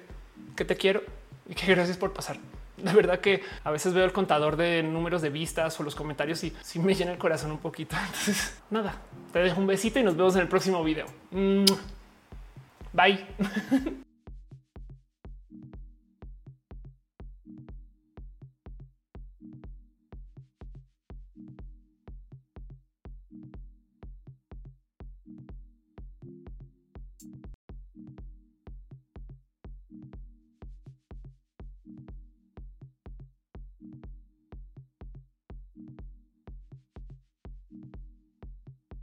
[0.56, 1.02] que te quiero
[1.48, 2.38] y que gracias por pasar.
[2.78, 6.44] De verdad que a veces veo el contador de números de vistas o los comentarios
[6.44, 7.96] y sí me llena el corazón un poquito.
[8.06, 8.96] Entonces, nada,
[9.32, 11.06] te dejo un besito y nos vemos en el próximo video.
[12.92, 13.26] Bye.